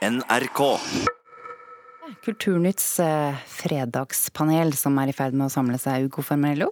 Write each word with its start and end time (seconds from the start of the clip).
NRK. 0.00 0.80
Kulturnytts 2.24 3.00
eh, 3.04 3.40
fredagspanel 3.52 4.72
som 4.72 4.96
er 4.96 5.10
i 5.12 5.14
ferd 5.16 5.36
med 5.36 5.50
å 5.50 5.52
samle 5.52 5.76
seg, 5.76 6.06
Ugo 6.08 6.24
Formello. 6.24 6.70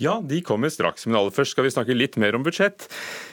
Ja, 0.00 0.14
de 0.24 0.38
kommer 0.40 0.72
straks, 0.72 1.04
men 1.04 1.18
aller 1.18 1.34
først 1.36 1.52
skal 1.52 1.66
vi 1.66 1.74
snakke 1.74 1.92
litt 1.92 2.16
mer 2.16 2.38
om 2.38 2.46
budsjett. 2.46 2.86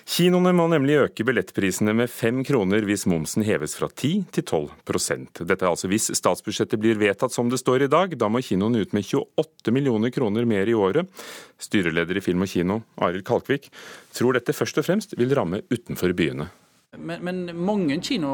Kinoene 0.03 0.51
må 0.51 0.65
nemlig 0.67 0.97
øke 1.05 1.23
billettprisene 1.29 1.95
med 1.95 2.11
fem 2.11 2.43
kroner 2.43 2.83
hvis 2.83 3.07
momsen 3.07 3.47
heves 3.47 3.77
fra 3.79 3.87
10 3.87 4.27
til 4.35 4.43
12% 4.43 5.45
Dette 5.47 5.63
er 5.63 5.71
altså 5.71 5.87
hvis 5.87 6.09
statsbudsjettet 6.19 6.83
blir 6.83 6.99
vedtatt 6.99 7.31
som 7.31 7.47
det 7.47 7.61
står 7.63 7.87
i 7.87 7.91
dag. 7.95 8.19
Da 8.19 8.27
må 8.27 8.43
kinoene 8.43 8.83
ut 8.83 8.91
med 8.91 9.07
28 9.07 9.71
millioner 9.71 10.11
kroner 10.11 10.43
mer 10.43 10.67
i 10.67 10.75
året. 10.75 11.07
Styreleder 11.55 12.19
i 12.19 12.27
Film 12.27 12.43
og 12.43 12.51
Kino, 12.51 12.81
Arild 12.99 13.23
Kalkvik, 13.31 13.71
tror 14.11 14.35
dette 14.35 14.59
først 14.59 14.83
og 14.83 14.91
fremst 14.91 15.15
vil 15.15 15.31
ramme 15.39 15.63
utenfor 15.71 16.11
byene. 16.19 16.51
Men, 16.95 17.23
men, 17.23 17.39
mange 17.65 17.97
kino, 17.99 18.29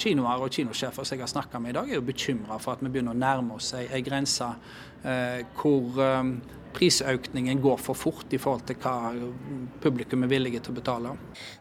kinoer 0.00 0.40
og 0.40 0.52
kinosjefer 0.56 1.04
som 1.04 1.18
jeg 1.18 1.20
har 1.20 1.30
snakka 1.34 1.58
med 1.60 1.74
i 1.74 1.76
dag, 1.76 1.90
er 1.90 1.98
jo 1.98 2.06
bekymra 2.06 2.56
for 2.56 2.72
at 2.72 2.80
vi 2.80 2.88
begynner 2.88 3.12
å 3.12 3.20
nærme 3.20 3.58
oss 3.58 3.74
ei, 3.76 3.82
ei 3.92 4.00
grense 4.06 4.46
eh, 5.04 5.42
hvor 5.58 6.00
eh, 6.00 6.30
prisøkningen 6.72 7.60
går 7.60 7.82
for 7.84 7.98
fort 8.00 8.32
i 8.32 8.40
forhold 8.40 8.64
til 8.70 8.78
hva 8.80 9.12
publikum 9.84 10.24
er 10.24 10.32
villige 10.32 10.62
til 10.64 10.72
å 10.72 10.78
betale. 10.78 11.12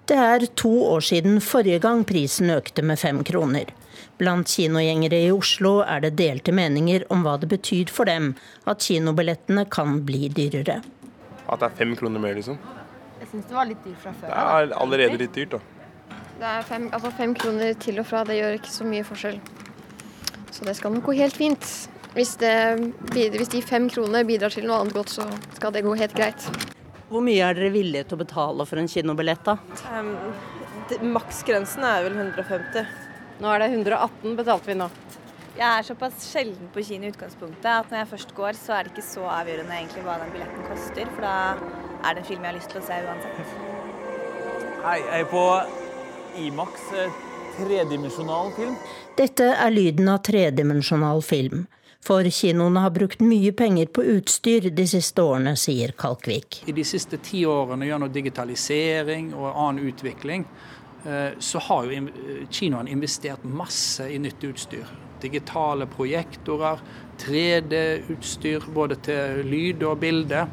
Det 0.08 0.16
er 0.16 0.48
to 0.64 0.72
år 0.94 1.04
siden 1.04 1.44
forrige 1.44 1.82
gang 1.84 2.06
prisen 2.08 2.56
økte 2.56 2.88
med 2.88 3.04
fem 3.04 3.20
kroner. 3.28 3.76
Blant 4.16 4.56
kinogjengere 4.56 5.20
i 5.26 5.30
Oslo 5.36 5.82
er 5.84 6.08
det 6.08 6.16
delte 6.24 6.56
meninger 6.56 7.04
om 7.12 7.28
hva 7.28 7.36
det 7.44 7.52
betyr 7.52 7.92
for 7.92 8.08
dem 8.08 8.32
at 8.64 8.88
kinobillettene 8.88 9.68
kan 9.68 10.00
bli 10.08 10.32
dyrere. 10.32 10.80
At 11.52 11.60
det 11.60 11.68
er 11.68 11.78
fem 11.84 11.94
kroner 12.00 12.24
mer, 12.24 12.40
liksom? 12.40 12.56
Jeg 13.20 13.32
syns 13.36 13.52
det 13.52 13.60
var 13.60 13.68
litt 13.68 13.84
dyrt 13.84 14.04
fra 14.08 14.16
før. 14.16 14.32
Det 14.32 14.44
er 14.56 14.76
allerede 14.80 15.20
litt 15.20 15.36
dyrt, 15.36 15.60
da. 15.60 15.73
Det 16.40 16.50
er 16.50 16.66
fem, 16.68 16.88
altså 16.94 17.12
fem 17.14 17.34
kroner 17.38 17.76
til 17.80 18.00
og 18.02 18.08
fra, 18.10 18.24
det 18.28 18.40
gjør 18.40 18.58
ikke 18.58 18.74
så 18.74 18.88
mye 18.88 19.06
forskjell. 19.08 19.40
Så 20.54 20.66
det 20.68 20.76
skal 20.78 20.94
nok 20.94 21.06
gå 21.08 21.18
helt 21.18 21.38
fint. 21.38 21.68
Hvis, 22.14 22.36
det, 22.42 22.54
hvis 23.14 23.50
de 23.50 23.62
fem 23.66 23.88
kronene 23.90 24.26
bidrar 24.28 24.54
til 24.54 24.68
noe 24.68 24.84
annet 24.84 24.94
godt, 24.94 25.14
så 25.14 25.26
skal 25.56 25.74
det 25.74 25.86
gå 25.86 25.96
helt 25.98 26.14
greit. 26.18 26.46
Hvor 27.10 27.24
mye 27.26 27.46
er 27.46 27.58
dere 27.58 27.72
villige 27.74 28.06
til 28.10 28.18
å 28.18 28.24
betale 28.24 28.66
for 28.70 28.82
en 28.82 28.90
kinobillett, 28.90 29.46
da? 29.46 29.58
Um, 29.94 30.14
Maksgrensen 31.14 31.86
er 31.86 32.06
vel 32.06 32.18
150. 32.18 32.86
Nå 33.42 33.50
er 33.50 33.64
det 33.64 33.70
118 33.74 34.38
betalte 34.38 34.72
vi 34.72 34.78
nå. 34.78 34.90
Jeg 35.54 35.68
er 35.70 35.86
såpass 35.86 36.26
sjelden 36.26 36.70
på 36.74 36.82
kino 36.86 37.06
i 37.06 37.12
utgangspunktet 37.14 37.70
at 37.70 37.92
når 37.92 38.00
jeg 38.00 38.10
først 38.16 38.34
går, 38.38 38.58
så 38.58 38.78
er 38.78 38.88
det 38.88 38.96
ikke 38.96 39.06
så 39.06 39.28
avgjørende 39.30 39.78
egentlig 39.78 40.06
hva 40.06 40.18
den 40.22 40.34
billetten 40.34 40.66
koster, 40.66 41.10
for 41.14 41.26
da 41.28 41.36
er 42.02 42.18
det 42.18 42.24
en 42.24 42.30
film 42.30 42.42
jeg 42.42 42.50
har 42.50 42.58
lyst 42.58 42.74
til 42.74 42.82
å 42.82 42.86
se 42.88 43.00
uansett. 43.06 43.56
Hei, 44.84 44.98
jeg 45.06 45.28
er 45.28 45.30
på 45.30 45.44
Imax 46.38 46.72
eh, 46.98 47.12
tredimensjonal 47.58 48.52
film. 48.56 48.76
Dette 49.18 49.52
er 49.54 49.72
lyden 49.72 50.10
av 50.10 50.24
tredimensjonal 50.26 51.22
film. 51.22 51.66
For 52.04 52.28
kinoene 52.28 52.82
har 52.84 52.92
brukt 52.92 53.22
mye 53.24 53.54
penger 53.56 53.88
på 53.96 54.04
utstyr 54.18 54.68
de 54.76 54.86
siste 54.90 55.24
årene, 55.24 55.54
sier 55.56 55.94
Kalkvik. 55.96 56.64
I 56.68 56.76
de 56.76 56.84
siste 56.84 57.20
ti 57.24 57.46
årene 57.48 57.88
gjennom 57.88 58.12
digitalisering 58.12 59.30
og 59.38 59.54
annen 59.54 59.88
utvikling, 59.88 60.44
eh, 61.06 61.38
så 61.40 61.62
har 61.70 61.88
jo 61.88 62.10
kinoene 62.50 62.92
investert 62.92 63.46
masse 63.48 64.10
i 64.10 64.20
nytt 64.20 64.44
utstyr. 64.44 64.90
Digitale 65.24 65.88
projektorer, 65.88 66.82
3D-utstyr 67.24 68.68
både 68.74 69.00
til 69.06 69.46
lyd 69.48 69.86
og 69.88 70.02
bilde. 70.02 70.48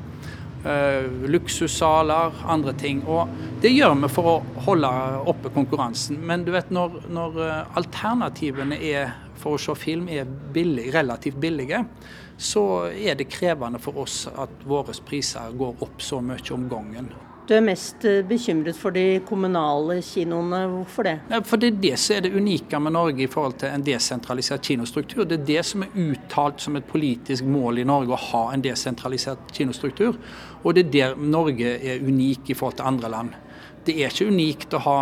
Uh, 0.60 1.06
luksussaler, 1.24 2.34
andre 2.44 2.74
ting. 2.76 3.00
Og 3.08 3.28
det 3.60 3.72
gjør 3.74 3.96
vi 4.00 4.08
for 4.12 4.28
å 4.30 4.36
holde 4.66 4.90
oppe 5.30 5.52
konkurransen. 5.52 6.20
Men 6.26 6.46
du 6.46 6.52
vet 6.54 6.70
når, 6.72 7.02
når 7.12 7.40
alternativene 7.78 8.78
er 8.80 9.12
for 9.40 9.56
å 9.56 9.60
se 9.60 9.74
film 9.78 10.08
er 10.12 10.28
billig, 10.28 10.90
relativt 10.94 11.40
billige, 11.40 11.84
så 12.40 12.62
er 12.88 13.18
det 13.20 13.28
krevende 13.32 13.80
for 13.82 14.00
oss 14.00 14.22
at 14.30 14.62
våre 14.68 14.94
priser 15.06 15.52
går 15.56 15.82
opp 15.84 16.00
så 16.04 16.20
mye 16.24 16.54
om 16.56 16.68
gangen. 16.70 17.10
Du 17.50 17.56
er 17.56 17.64
mest 17.66 18.04
eh, 18.06 18.20
bekymret 18.22 18.78
for 18.78 18.94
de 18.94 19.18
kommunale 19.26 19.96
kinoene. 20.06 20.60
Hvorfor 20.70 21.08
det? 21.08 21.16
Ja, 21.32 21.40
for 21.42 21.58
Det 21.58 21.72
er 21.72 21.80
det 21.82 21.96
som 21.98 22.14
er 22.14 22.22
det 22.22 22.30
unike 22.36 22.78
med 22.78 22.94
Norge 22.94 23.24
i 23.24 23.30
forhold 23.32 23.56
til 23.58 23.74
en 23.74 23.82
desentralisert 23.82 24.62
kinostruktur. 24.62 25.24
Det 25.26 25.40
er 25.40 25.48
det 25.48 25.64
som 25.66 25.82
er 25.82 25.96
uttalt 25.98 26.62
som 26.62 26.78
et 26.78 26.86
politisk 26.86 27.48
mål 27.50 27.82
i 27.82 27.86
Norge, 27.90 28.14
å 28.14 28.28
ha 28.30 28.44
en 28.54 28.62
desentralisert 28.62 29.50
kinostruktur. 29.56 30.20
Og 30.62 30.76
det 30.76 30.86
er 30.86 30.92
der 30.94 31.18
Norge 31.18 31.74
er 31.74 32.06
unik 32.06 32.52
i 32.52 32.54
forhold 32.54 32.78
til 32.78 32.92
andre 32.92 33.10
land. 33.18 33.34
Det 33.84 33.94
er 33.96 34.12
ikke 34.12 34.28
unikt 34.28 34.74
å 34.76 34.82
ha 34.84 34.98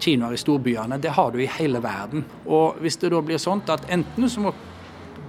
kinoer 0.00 0.36
i 0.36 0.40
storbyene, 0.40 0.98
det 1.02 1.12
har 1.18 1.34
du 1.34 1.42
i 1.42 1.50
hele 1.58 1.82
verden. 1.84 2.24
Og 2.46 2.80
hvis 2.80 2.96
det 3.02 3.12
da 3.12 3.20
blir 3.24 3.40
sånn 3.42 3.64
at 3.72 3.84
enten 3.92 4.30
så 4.32 4.46
må 4.46 4.54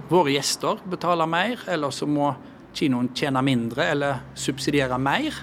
våre 0.08 0.32
gjester 0.32 0.80
betale 0.88 1.26
mer, 1.28 1.60
eller 1.68 1.92
så 1.92 2.08
må 2.08 2.32
kinoen 2.78 3.10
tjene 3.16 3.42
mindre 3.44 3.90
eller 3.92 4.24
subsidiere 4.38 4.98
mer, 5.00 5.36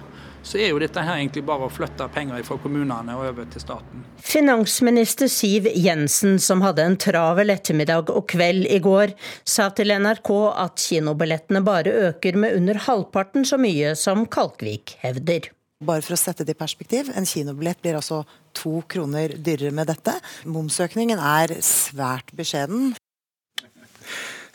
så 0.46 0.60
er 0.62 0.70
jo 0.70 0.80
dette 0.82 1.02
her 1.02 1.18
egentlig 1.18 1.42
bare 1.48 1.66
å 1.66 1.74
flytte 1.74 2.06
penger 2.14 2.44
fra 2.46 2.58
kommunene 2.62 3.16
og 3.18 3.26
over 3.32 3.48
til 3.50 3.64
staten. 3.64 4.04
Finansminister 4.22 5.30
Siv 5.32 5.66
Jensen, 5.74 6.38
som 6.42 6.62
hadde 6.66 6.86
en 6.86 6.98
travel 7.02 7.54
ettermiddag 7.54 8.12
og 8.14 8.28
kveld 8.30 8.70
i 8.70 8.78
går, 8.84 9.16
sa 9.42 9.72
til 9.74 9.94
NRK 9.96 10.32
at 10.54 10.86
kinobillettene 10.86 11.66
bare 11.66 11.98
øker 12.12 12.38
med 12.38 12.60
under 12.60 12.82
halvparten 12.86 13.48
så 13.48 13.58
mye 13.62 13.96
som 13.98 14.28
Kalkvik 14.30 15.00
hevder. 15.02 15.50
Bare 15.84 16.00
for 16.00 16.16
å 16.16 16.20
sette 16.20 16.46
det 16.48 16.54
i 16.56 16.60
perspektiv, 16.60 17.10
en 17.12 17.26
kinobillett 17.28 17.82
blir 17.84 17.98
altså 17.98 18.22
to 18.56 18.78
kroner 18.88 19.34
dyrere 19.36 19.74
med 19.76 19.90
dette. 19.92 20.14
Momsøkningen 20.48 21.20
er 21.20 21.52
svært 21.60 22.32
beskjeden. 22.38 22.94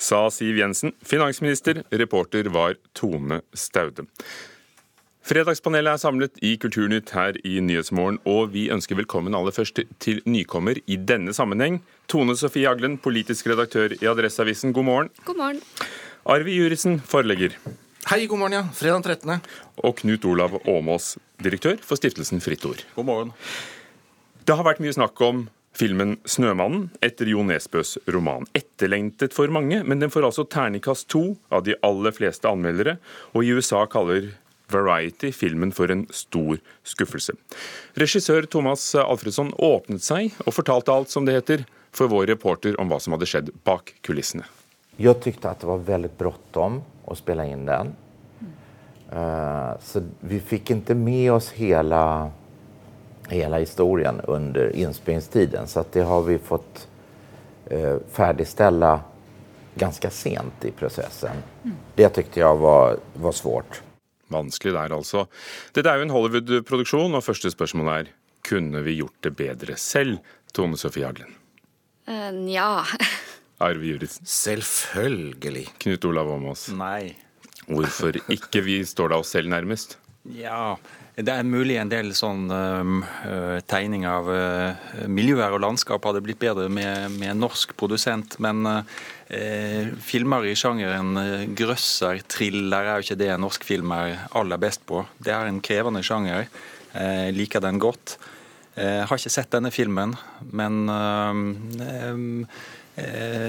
Sa 0.01 0.23
Siv 0.33 0.57
Jensen. 0.57 0.95
Finansminister, 1.05 1.83
reporter 1.93 2.49
var 2.49 2.79
Tone 2.97 3.43
Staude. 3.53 4.07
Fredagspanelet 5.21 5.93
er 5.93 6.01
samlet 6.01 6.41
i 6.41 6.55
Kulturnytt 6.57 7.13
her 7.13 7.37
i 7.45 7.59
Nyhetsmorgen, 7.61 8.17
og 8.25 8.55
vi 8.55 8.71
ønsker 8.73 8.97
velkommen 8.97 9.37
aller 9.37 9.53
først 9.53 9.83
til 10.01 10.23
nykommer 10.25 10.81
i 10.89 10.97
denne 10.97 11.37
sammenheng. 11.37 11.83
Tone 12.09 12.33
Sofie 12.41 12.65
Aglen, 12.71 12.97
politisk 12.97 13.53
redaktør 13.53 13.93
i 14.01 14.09
Adresseavisen, 14.09 14.73
god 14.73 14.89
morgen. 14.89 15.13
God 15.29 15.37
morgen. 15.37 15.63
Arvi 16.25 16.57
Juritzen, 16.57 16.97
forlegger. 17.05 17.61
Hei, 18.11 18.27
god 18.27 18.39
morgen, 18.39 18.53
ja. 18.57 18.65
Fredag 18.75 19.05
13. 19.07 19.37
Og 19.87 20.01
Knut 20.01 20.25
Olav 20.27 20.57
Åmås, 20.67 21.13
direktør 21.39 21.77
for 21.87 21.95
stiftelsen 21.95 22.41
Fritt 22.43 22.65
Ord. 22.67 22.83
God 22.97 23.07
morgen. 23.07 23.31
Det 24.43 24.57
har 24.59 24.67
vært 24.67 24.81
mye 24.83 24.97
snakk 24.97 25.23
om 25.23 25.45
filmen 25.79 26.17
'Snømannen' 26.27 26.89
etter 27.07 27.31
Jo 27.31 27.45
Nesbøs 27.47 28.01
roman. 28.11 28.51
Etterlengtet 28.51 29.31
for 29.31 29.47
mange, 29.47 29.85
men 29.87 30.03
den 30.03 30.11
får 30.11 30.27
altså 30.27 30.43
terningkast 30.43 31.07
to 31.07 31.39
av 31.55 31.63
de 31.63 31.79
aller 31.87 32.11
fleste 32.11 32.51
anmeldere, 32.51 32.99
og 33.31 33.45
i 33.45 33.55
USA 33.55 33.87
kaller 33.87 34.33
Variety 34.75 35.31
filmen 35.31 35.71
for 35.71 35.87
en 35.87 36.09
stor 36.11 36.59
skuffelse. 36.83 37.39
Regissør 37.95 38.51
Thomas 38.51 38.91
Alfredsson 38.97 39.55
åpnet 39.55 40.03
seg 40.03 40.35
og 40.49 40.55
fortalte 40.59 40.91
alt, 40.91 41.15
som 41.15 41.25
det 41.25 41.39
heter, 41.39 41.65
for 41.93 42.11
vår 42.11 42.27
reporter 42.35 42.75
om 42.75 42.91
hva 42.91 42.99
som 42.99 43.15
hadde 43.15 43.31
skjedd 43.31 43.55
bak 43.63 43.95
kulissene. 44.03 44.51
Jeg 45.01 45.21
tyckte 45.25 45.51
at 45.51 45.63
det 45.63 45.69
var 45.71 45.85
veldig 45.87 46.11
bråttom 46.19 46.81
å 47.09 47.17
spille 47.17 47.47
inn 47.49 47.65
den. 47.69 47.95
Uh, 49.11 49.75
så 49.83 50.03
vi 50.21 50.39
fikk 50.39 50.71
ikke 50.77 50.95
med 50.95 51.33
oss 51.35 51.51
hele, 51.57 52.01
hela 53.33 53.59
historien 53.59 54.21
under 54.29 54.71
innspillingstiden. 54.77 55.67
Så 55.67 55.85
det 55.93 56.05
har 56.07 56.23
vi 56.29 56.37
fått 56.39 56.85
uh, 57.73 57.97
ferdigstelle 58.13 58.93
ganske 59.81 60.11
sent 60.11 60.65
i 60.69 60.71
prosessen. 60.71 61.43
Mm. 61.65 61.77
Det 61.97 62.13
tyckte 62.15 62.43
jeg 62.43 62.61
var, 62.61 63.01
var 63.15 63.35
svårt. 63.35 63.81
Vanskelig 64.31 64.77
der, 64.77 64.95
altså. 64.95 65.25
Dette 65.75 65.91
er 65.91 65.99
jo 65.99 66.07
en 66.07 66.15
Hollywood-produksjon, 66.15 67.17
og 67.19 67.25
første 67.27 67.51
spørsmål 67.51 67.93
er 67.97 68.13
kunne 68.47 68.85
vi 68.87 69.01
gjort 69.01 69.19
det 69.27 69.35
bedre 69.39 69.75
selv, 69.81 70.21
Tone 70.55 70.79
Sofie 70.79 71.09
Haglen? 71.09 71.35
Uh, 72.07 72.31
Nja. 72.37 72.85
Arve 73.61 73.93
Juritzen? 73.93 74.25
Selvfølgelig. 74.27 75.67
Knut 75.85 76.07
Olav 76.09 76.31
Åmås? 76.33 76.69
Nei. 76.77 77.13
Hvorfor 77.69 78.17
ikke? 78.33 78.63
Vi 78.65 78.81
står 78.89 79.13
da 79.13 79.21
oss 79.21 79.33
selv 79.37 79.51
nærmest. 79.53 79.99
Ja, 80.37 80.77
det 81.17 81.33
er 81.33 81.47
mulig 81.49 81.77
en 81.81 81.91
del 81.91 82.11
sånn 82.17 82.51
uh, 82.53 83.61
tegning 83.69 84.05
av 84.09 84.29
uh, 84.29 85.05
miljøer 85.09 85.57
og 85.57 85.63
landskap 85.65 86.05
hadde 86.09 86.23
blitt 86.25 86.41
bedre 86.43 86.69
med, 86.73 87.09
med 87.21 87.39
norsk 87.41 87.73
produsent, 87.81 88.37
men 88.43 88.65
uh, 88.69 88.83
filmer 90.05 90.49
i 90.49 90.57
sjangeren 90.59 91.55
grøsser, 91.57 92.21
thriller 92.29 92.85
er 92.85 93.01
jo 93.01 93.09
ikke 93.09 93.21
det 93.21 93.31
norsk 93.41 93.65
film 93.69 93.95
er 93.97 94.27
aller 94.37 94.61
best 94.61 94.85
på. 94.89 95.05
Det 95.21 95.33
er 95.37 95.49
en 95.49 95.63
krevende 95.65 96.03
sjanger. 96.05 96.49
Jeg 96.91 97.35
liker 97.37 97.63
den 97.63 97.79
godt. 97.79 98.17
Jeg 98.75 99.07
har 99.07 99.19
ikke 99.21 99.31
sett 99.31 99.53
denne 99.53 99.71
filmen, 99.71 100.17
men 100.57 100.89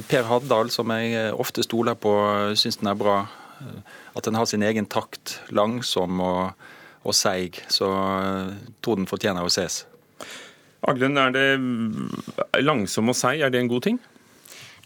Per 0.07 0.27
Haddal, 0.27 0.71
som 0.73 0.91
jeg 0.95 1.31
ofte 1.33 1.63
stoler 1.65 1.97
på, 1.99 2.13
syns 2.59 2.79
den 2.81 2.91
er 2.91 2.99
bra. 2.99 3.17
At 4.15 4.25
den 4.27 4.37
har 4.37 4.47
sin 4.49 4.63
egen 4.65 4.87
takt, 4.89 5.39
langsom 5.53 6.19
og, 6.23 6.67
og 7.03 7.15
seig. 7.15 7.61
Så 7.71 7.89
tror 8.83 8.99
den 8.99 9.09
fortjener 9.09 9.45
å 9.45 9.51
ses. 9.53 9.83
Aglen, 10.87 11.17
er 11.21 11.35
det 11.35 12.63
langsom 12.63 13.11
og 13.13 13.17
seig, 13.17 13.43
er 13.45 13.53
det 13.53 13.61
en 13.61 13.69
god 13.71 13.85
ting? 13.85 13.99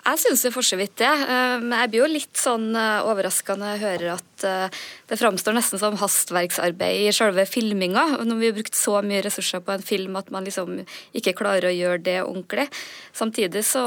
Jeg 0.06 0.22
syns 0.22 0.44
for 0.54 0.66
så 0.66 0.78
vidt 0.78 1.00
det. 1.02 1.10
Eh, 1.10 1.56
men 1.64 1.74
jeg 1.82 1.92
blir 1.92 2.04
jo 2.04 2.10
litt 2.12 2.38
sånn 2.38 2.76
overraska 2.78 3.56
når 3.58 3.72
jeg 3.72 3.82
hører 3.82 4.12
at 4.14 4.46
eh, 4.46 4.84
det 5.10 5.18
framstår 5.18 5.56
nesten 5.58 5.82
som 5.82 5.98
hastverksarbeid 5.98 7.08
i 7.08 7.14
selve 7.16 7.48
filminga. 7.50 8.04
Når 8.22 8.38
vi 8.38 8.52
har 8.52 8.58
brukt 8.60 8.78
så 8.78 9.00
mye 9.02 9.24
ressurser 9.26 9.64
på 9.66 9.74
en 9.74 9.86
film 9.86 10.20
at 10.20 10.30
man 10.34 10.46
liksom 10.46 10.84
ikke 11.18 11.34
klarer 11.40 11.72
å 11.72 11.74
gjøre 11.74 12.04
det 12.06 12.20
ordentlig. 12.22 12.68
Samtidig 13.18 13.66
så 13.66 13.84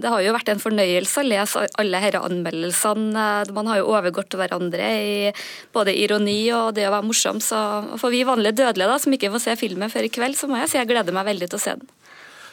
Det 0.00 0.08
har 0.08 0.22
jo 0.24 0.32
vært 0.32 0.48
en 0.52 0.62
fornøyelse 0.62 1.20
å 1.20 1.28
lese 1.28 1.66
alle 1.80 2.02
disse 2.06 2.24
anmeldelsene. 2.24 3.28
Man 3.52 3.70
har 3.70 3.82
jo 3.82 3.92
overgått 3.92 4.36
hverandre 4.40 4.90
i 4.96 5.14
både 5.76 5.92
ironi 5.92 6.40
og 6.56 6.72
det 6.78 6.88
å 6.88 6.94
være 6.96 7.08
morsom. 7.10 7.40
Så 7.44 7.60
for 8.00 8.08
vi 8.08 8.24
vanlige 8.24 8.62
dødelige 8.62 8.88
da, 8.88 8.98
som 9.02 9.12
ikke 9.12 9.32
får 9.36 9.44
se 9.44 9.60
filmen 9.60 9.92
før 9.92 10.08
i 10.08 10.12
kveld, 10.12 10.40
så 10.40 10.48
må 10.48 10.62
jeg 10.62 10.72
si 10.72 10.80
jeg 10.80 10.88
gleder 10.88 11.12
meg 11.12 11.28
veldig 11.28 11.52
til 11.52 11.60
å 11.60 11.64
se 11.68 11.76
den. 11.76 11.99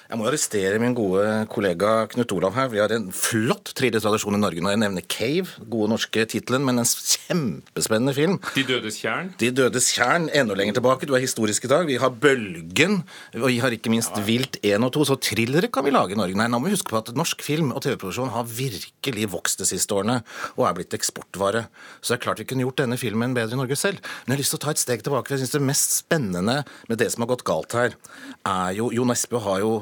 Jeg 0.07 0.21
må 0.21 0.23
arrestere 0.29 0.77
min 0.79 0.93
gode 0.95 1.23
kollega 1.51 2.05
Knut 2.13 2.31
Olav 2.31 2.53
her. 2.55 2.69
Vi 2.71 2.79
har 2.79 2.91
en 2.95 3.09
flott 3.11 3.73
tradisjon 3.75 4.37
i 4.37 4.39
Norge 4.39 4.61
når 4.63 4.71
jeg 4.71 4.79
nevner 4.79 5.03
Cave. 5.11 5.65
Gode 5.67 5.89
norske 5.91 6.23
tittelen, 6.31 6.63
men 6.63 6.79
en 6.79 6.87
kjempespennende 6.87 8.13
film. 8.15 8.37
De 8.55 8.63
dødes 8.69 9.01
tjern. 9.01 9.33
De 9.41 9.49
dødes 9.51 9.89
tjern, 9.91 10.29
enda 10.31 10.55
lenger 10.55 10.77
tilbake. 10.77 11.09
Du 11.09 11.11
er 11.17 11.25
historisk 11.25 11.67
i 11.67 11.71
dag. 11.73 11.83
Vi 11.89 11.97
har 11.99 12.15
Bølgen, 12.23 13.01
og 13.35 13.49
vi 13.49 13.57
har 13.59 13.75
ikke 13.75 13.91
minst 13.91 14.15
ja. 14.15 14.23
Vilt 14.29 14.55
1 14.61 14.87
og 14.87 14.93
2. 14.95 15.03
Så 15.11 15.17
thrillere 15.27 15.67
kan 15.75 15.83
vi 15.83 15.91
lage 15.91 16.15
i 16.15 16.21
Norge. 16.21 16.39
Nei, 16.39 16.47
nå 16.53 16.61
må 16.63 16.71
vi 16.71 16.77
huske 16.77 16.93
på 16.93 17.01
at 17.01 17.11
norsk 17.11 17.43
film 17.43 17.75
og 17.75 17.83
TV-produksjon 17.83 18.31
har 18.31 18.47
virkelig 18.47 19.27
vokst 19.35 19.59
de 19.59 19.67
siste 19.67 19.91
årene, 19.91 20.21
og 20.55 20.69
er 20.69 20.79
blitt 20.79 20.95
eksportvare. 20.95 21.65
Så 21.99 22.13
det 22.13 22.21
er 22.21 22.23
klart 22.29 22.45
vi 22.45 22.47
kunne 22.47 22.63
gjort 22.63 22.79
denne 22.85 22.99
filmen 23.01 23.35
bedre 23.35 23.59
i 23.59 23.59
Norge 23.59 23.75
selv. 23.75 23.99
Men 24.23 24.37
jeg 24.37 24.37
har 24.37 24.43
lyst 24.45 24.55
til 24.55 24.61
å 24.61 24.65
ta 24.69 24.71
et 24.71 24.85
steg 24.85 25.03
tilbake. 25.03 25.35
Jeg 25.35 25.43
synes 25.43 25.57
det 25.57 25.63
mest 25.67 25.99
spennende 25.99 26.61
med 26.87 27.03
det 27.03 27.11
som 27.11 27.27
har 27.27 27.33
gått 27.35 27.43
galt 27.51 27.75
her, 27.75 27.99
er 28.47 28.79
jo 28.79 28.87
Jo 28.95 29.03
Nesbø 29.03 29.43
har 29.43 29.59
jo 29.67 29.75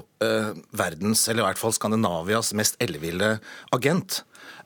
verdens, 0.71 1.25
eller 1.27 1.43
i 1.43 1.45
hvert 1.49 1.59
fall 1.59 1.73
Skandinavias, 1.75 2.53
mest 2.55 2.79
elleville 2.81 3.35
agent. 3.75 4.21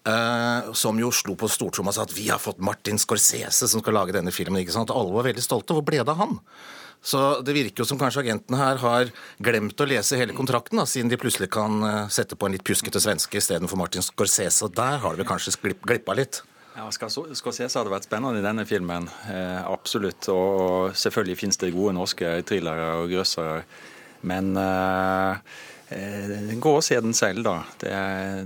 Uh, 0.08 0.72
som 0.74 0.96
jo 0.96 1.10
slo 1.12 1.34
på 1.36 1.50
stortromma 1.52 1.92
og 1.92 1.98
sa 1.98 2.06
at 2.06 2.14
vi 2.16 2.30
har 2.30 2.40
fått 2.40 2.62
Martin 2.64 2.96
Scorsese 3.02 3.68
som 3.68 3.82
skal 3.82 3.98
lage 3.98 4.14
denne 4.16 4.32
filmen. 4.32 4.62
ikke 4.62 4.72
sant? 4.72 4.94
Alle 4.96 5.12
var 5.12 5.28
veldig 5.28 5.44
stolte. 5.44 5.76
Hvor 5.76 5.84
ble 5.86 6.00
det 6.00 6.14
av 6.14 6.22
han? 6.22 6.38
Så 7.02 7.20
det 7.44 7.56
virker 7.56 7.84
jo 7.84 7.88
som 7.88 8.00
kanskje 8.00 8.24
agentene 8.24 8.60
her 8.60 8.80
har 8.80 9.12
glemt 9.44 9.80
å 9.80 9.88
lese 9.88 10.20
hele 10.20 10.36
kontrakten, 10.36 10.80
da, 10.80 10.86
siden 10.88 11.12
de 11.12 11.20
plutselig 11.20 11.50
kan 11.52 11.84
uh, 11.84 12.08
sette 12.12 12.40
på 12.40 12.48
en 12.48 12.56
litt 12.56 12.64
pjuskete 12.68 13.02
svenske 13.04 13.40
istedenfor 13.40 13.80
Martin 13.80 14.06
Scorsese. 14.06 14.64
Og 14.68 14.74
der 14.78 15.04
har 15.04 15.20
de 15.20 15.28
kanskje 15.28 15.56
glipp, 15.64 15.84
glippa 15.88 16.16
litt. 16.16 16.42
Ja, 16.78 16.88
Scorsese 16.88 17.76
hadde 17.76 17.92
vært 17.92 18.08
spennende 18.08 18.40
i 18.40 18.46
denne 18.46 18.64
filmen, 18.64 19.10
eh, 19.28 19.64
absolutt. 19.68 20.30
Og 20.32 20.94
selvfølgelig 20.96 21.40
finnes 21.42 21.60
det 21.60 21.74
gode 21.76 21.96
norske 21.98 22.38
thrillere 22.48 22.94
og 23.02 23.10
grøssere 23.12 23.66
men 24.28 24.54
uh, 24.58 25.38
gå 26.60 26.74
og 26.78 26.84
se 26.86 27.00
den 27.02 27.16
selv, 27.18 27.44
da. 27.48 27.58
Det, 27.82 27.94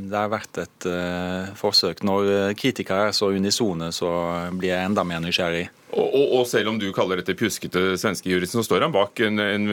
det 0.09 0.17
har 0.17 0.31
vært 0.31 0.61
et 0.63 0.89
uh, 0.89 1.53
forsøk. 1.59 2.03
Når 2.07 2.53
kritikere 2.59 3.09
er 3.09 3.15
så 3.17 3.31
unisone, 3.33 3.91
så 3.95 4.11
blir 4.53 4.73
jeg 4.73 4.91
enda 4.91 5.05
mer 5.07 5.23
nysgjerrig. 5.23 5.67
Og, 5.93 6.13
og, 6.39 6.43
selv 6.49 6.71
om 6.71 6.77
du 6.81 6.87
kaller 6.95 7.19
dette 7.19 7.35
pjuskete 7.37 7.93
svenskejuristen, 8.01 8.59
så 8.61 8.65
står 8.65 8.85
han 8.85 8.93
bak 8.93 9.19
en, 9.25 9.41
en, 9.41 9.67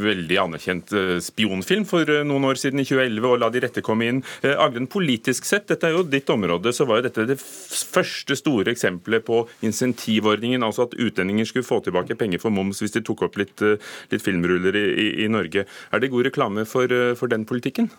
veldig 0.00 0.38
anerkjent 0.42 0.94
eh, 0.98 1.12
spionfilm 1.22 1.86
for 1.88 2.10
eh, 2.10 2.24
noen 2.26 2.48
år 2.48 2.58
siden, 2.60 2.82
i 2.82 2.86
2011, 2.88 3.28
og 3.28 3.38
la 3.42 3.50
de 3.54 3.62
rette 3.62 3.84
komme 3.84 4.08
inn. 4.10 4.20
Eh, 4.42 4.56
Aglen, 4.58 4.88
politisk 4.90 5.46
sett, 5.46 5.68
dette 5.70 5.88
er 5.88 5.94
jo 5.94 6.02
ditt 6.08 6.30
område, 6.34 6.74
så 6.74 6.88
var 6.88 7.00
jo 7.00 7.06
dette 7.06 7.28
det 7.30 7.38
første 7.38 8.38
store 8.40 8.74
eksempelet 8.74 9.26
på 9.26 9.44
insentivordningen, 9.66 10.66
altså 10.66 10.88
at 10.88 10.98
utlendinger 10.98 11.48
skulle 11.50 11.68
få 11.68 11.80
tilbake 11.84 12.18
penger 12.18 12.42
for 12.42 12.54
moms 12.54 12.82
hvis 12.82 12.96
de 12.96 13.04
tok 13.06 13.26
opp 13.28 13.38
litt, 13.38 13.62
litt 14.10 14.24
filmruller 14.24 14.74
i, 14.80 14.84
i, 14.90 15.08
i, 15.24 15.30
Norge. 15.30 15.66
Er 15.66 16.02
det 16.02 16.10
god 16.12 16.30
reklame 16.30 16.66
for, 16.68 16.90
for 17.18 17.30
den 17.30 17.46
politikken? 17.48 17.90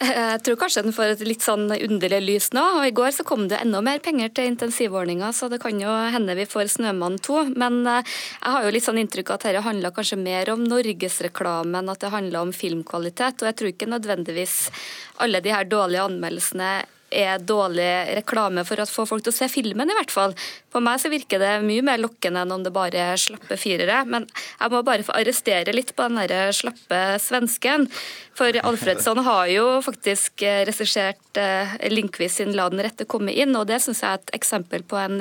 Jeg 0.00 0.40
tror 0.46 0.56
kanskje 0.58 0.82
den 0.86 0.94
får 0.96 1.12
et 1.12 1.24
litt 1.26 1.44
sånn 1.44 1.66
underlig 1.70 2.20
lys 2.24 2.48
nå. 2.56 2.62
og 2.78 2.86
I 2.86 2.94
går 2.96 3.10
så 3.14 3.26
kom 3.26 3.44
det 3.50 3.60
enda 3.62 3.82
mer 3.84 4.00
penger 4.02 4.32
til 4.34 4.48
intensivordninga, 4.50 5.32
så 5.36 5.50
det 5.52 5.60
kan 5.62 5.78
jo 5.80 5.90
hende 6.14 6.36
vi 6.38 6.48
får 6.48 6.72
'Snømann 6.72 7.20
2'. 7.20 7.52
Men 7.56 7.86
eh, 7.86 8.02
jeg 8.40 8.56
har 8.56 8.64
jo 8.64 8.72
litt 8.74 8.86
sånn 8.88 9.02
inntrykk 9.02 9.30
av 9.30 9.34
at 9.34 9.46
dette 9.48 9.66
handler 9.66 9.94
kanskje 9.94 10.18
mer 10.18 10.50
om 10.50 10.64
norgesreklamen, 10.64 11.92
at 11.92 12.00
det 12.00 12.14
handler 12.14 12.40
om 12.40 12.52
filmkvalitet. 12.52 13.42
Og 13.42 13.50
jeg 13.50 13.56
tror 13.56 13.72
ikke 13.72 13.92
nødvendigvis 13.92 14.56
alle 15.18 15.40
de 15.40 15.54
her 15.54 15.64
dårlige 15.64 16.08
anmeldelsene 16.08 16.72
er 17.12 17.42
dårlig 17.44 18.16
reklame 18.18 18.64
for 18.68 18.80
å 18.82 18.88
få 18.88 19.06
folk 19.08 19.24
til 19.26 19.32
å 19.32 19.36
se 19.36 19.48
filmen, 19.52 19.90
i 19.90 19.96
hvert 19.98 20.14
fall. 20.14 20.34
På 20.72 20.80
meg 20.84 21.00
så 21.02 21.10
virker 21.12 21.42
det 21.42 21.52
mye 21.66 21.84
mer 21.84 22.00
lokkende 22.00 22.42
enn 22.42 22.54
om 22.54 22.64
det 22.64 22.72
bare 22.74 23.06
er 23.12 23.20
slappe 23.20 23.58
firere. 23.60 24.02
Men 24.08 24.26
jeg 24.32 24.72
må 24.72 24.82
bare 24.86 25.06
få 25.06 25.14
arrestere 25.18 25.74
litt 25.76 25.94
på 25.96 26.08
den 26.08 26.20
der 26.22 26.52
slappe 26.56 27.02
svensken. 27.22 27.88
For 28.38 28.56
Alfredsson 28.64 29.20
har 29.26 29.46
jo 29.52 29.66
faktisk 29.84 30.44
eh, 30.48 30.62
regissert 30.68 31.40
eh, 31.40 31.76
Linkvis 31.92 32.40
sin 32.40 32.54
'La 32.56 32.70
den 32.72 32.80
rette 32.84 33.04
komme 33.04 33.34
inn', 33.34 33.56
og 33.58 33.68
det 33.68 33.82
syns 33.84 34.00
jeg 34.02 34.08
er 34.08 34.22
et 34.22 34.36
eksempel 34.40 34.86
på 34.88 34.96
en 34.96 35.20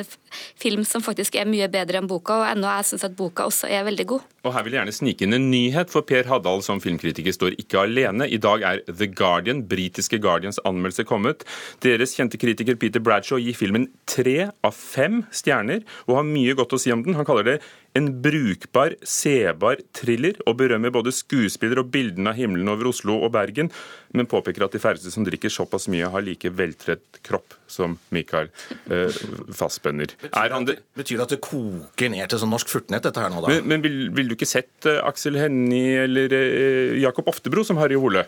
film 0.60 0.86
som 0.88 1.04
faktisk 1.04 1.38
er 1.40 1.50
mye 1.50 1.70
bedre 1.72 2.02
enn 2.02 2.10
boka, 2.10 2.42
og 2.42 2.50
ennå 2.50 2.70
jeg 2.78 2.92
syns 2.92 3.08
at 3.08 3.18
boka 3.18 3.48
også 3.50 3.70
er 3.72 3.86
veldig 3.88 4.08
god. 4.14 4.28
Og 4.42 4.56
her 4.56 4.66
vil 4.66 4.74
jeg 4.74 4.82
gjerne 4.82 4.96
snike 4.96 5.26
inn 5.28 5.38
en 5.38 5.50
nyhet, 5.52 5.92
for 5.94 6.06
Per 6.08 6.26
Haddal 6.30 6.64
som 6.66 6.82
filmkritiker 6.82 7.36
står 7.36 7.58
ikke 7.62 7.84
alene. 7.84 8.26
I 8.26 8.40
dag 8.42 8.66
er 8.66 8.82
The 8.90 9.10
Guardian, 9.12 9.64
britiske 9.70 10.18
Guardians 10.24 10.62
anmeldelse 10.66 11.06
kommet. 11.06 11.46
Deres 11.86 12.16
kjente 12.18 12.40
kritiker 12.42 12.80
Peter 12.82 13.04
Bradshaw 13.04 13.42
gir 13.42 13.58
filmen 13.58 13.90
tre 14.10 14.50
av 14.50 14.74
fem 14.78 15.22
stjerner, 15.36 15.86
og 16.08 16.18
har 16.22 16.28
mye 16.28 16.58
godt 16.58 16.74
å 16.78 16.82
si 16.82 16.94
om 16.94 17.06
den. 17.06 17.18
Han 17.20 17.28
kaller 17.28 17.48
det 17.48 17.58
en 17.98 18.08
brukbar, 18.24 18.94
sebar 19.04 19.82
thriller, 19.96 20.38
og 20.48 20.56
berømmer 20.62 20.94
både 20.94 21.12
skuespiller 21.16 21.82
og 21.82 21.90
bildene 21.92 22.32
av 22.32 22.38
himmelen 22.40 22.70
over 22.72 22.92
Oslo 22.92 23.18
og 23.26 23.34
Bergen, 23.36 23.72
men 24.16 24.30
påpeker 24.32 24.64
at 24.64 24.76
de 24.76 24.80
færreste 24.82 25.12
som 25.12 25.26
drikker 25.28 25.52
såpass 25.52 25.90
mye, 25.92 26.08
har 26.12 26.24
like 26.24 26.54
veltredd 26.56 27.04
kropp 27.26 27.58
som 27.72 27.98
Michael 28.16 28.48
eh, 28.92 29.12
Fassbender. 29.56 30.16
Betyr, 30.24 30.56
det, 30.68 30.78
betyr 30.98 31.20
det 31.20 31.28
at 31.28 31.36
det 31.36 31.42
koker 31.44 32.14
ned 32.14 32.32
til 32.32 32.44
sånn 32.44 32.54
norsk 32.56 32.72
furtnett, 32.72 33.04
dette 33.08 33.24
her 33.24 33.34
nå, 33.34 33.44
da? 33.44 33.52
Men, 33.58 33.68
men 33.74 33.84
vil, 33.84 34.00
vil, 34.16 34.32
du 34.32 34.38
ikke 34.38 34.50
sett 34.50 34.88
uh, 34.88 35.02
Aksel 35.08 35.40
Hennie 35.42 36.06
eller 36.06 36.32
uh, 36.32 36.96
Jakob 37.02 37.28
Oftebro 37.32 37.66
som 37.68 37.80
Harry 37.82 38.00
Hole? 38.00 38.24